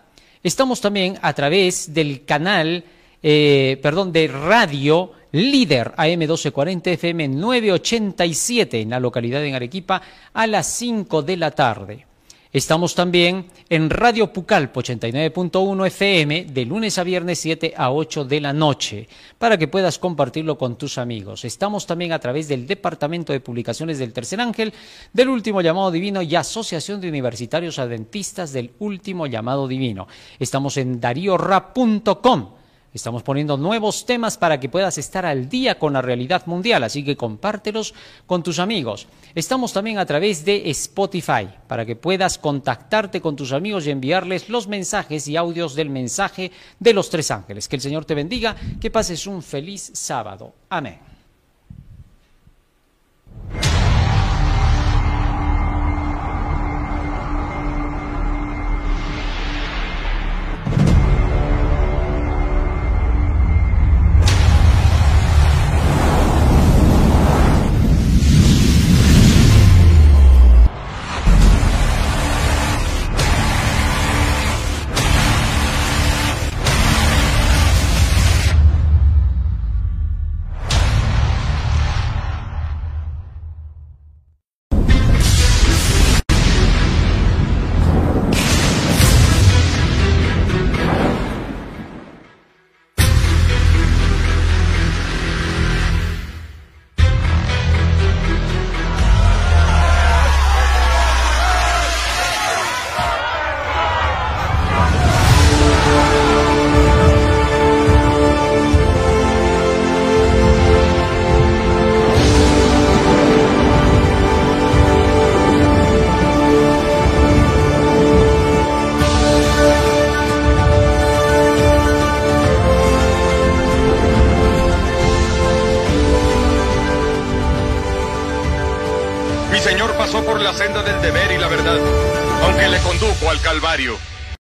[0.43, 2.85] Estamos también a través del canal,
[3.23, 10.01] eh, perdón, de Radio líder AM1240 FM 987 en la localidad de Arequipa
[10.33, 12.07] a las 5 de la tarde.
[12.53, 18.41] Estamos también en Radio Pucalpo 89.1 FM de lunes a viernes 7 a 8 de
[18.41, 19.09] la noche
[19.39, 21.45] para que puedas compartirlo con tus amigos.
[21.45, 24.73] Estamos también a través del Departamento de Publicaciones del Tercer Ángel,
[25.13, 30.07] del Último Llamado Divino y Asociación de Universitarios Adventistas del Último Llamado Divino.
[30.39, 32.56] Estamos en dariorap.com
[32.97, 37.05] Estamos poniendo nuevos temas para que puedas estar al día con la realidad mundial, así
[37.05, 37.93] que compártelos
[38.25, 39.07] con tus amigos.
[39.35, 44.49] Estamos también a través de Spotify para que puedas contactarte con tus amigos y enviarles
[44.49, 46.51] los mensajes y audios del mensaje
[46.81, 47.69] de los tres ángeles.
[47.69, 50.55] Que el Señor te bendiga, que pases un feliz sábado.
[50.71, 50.99] Amén.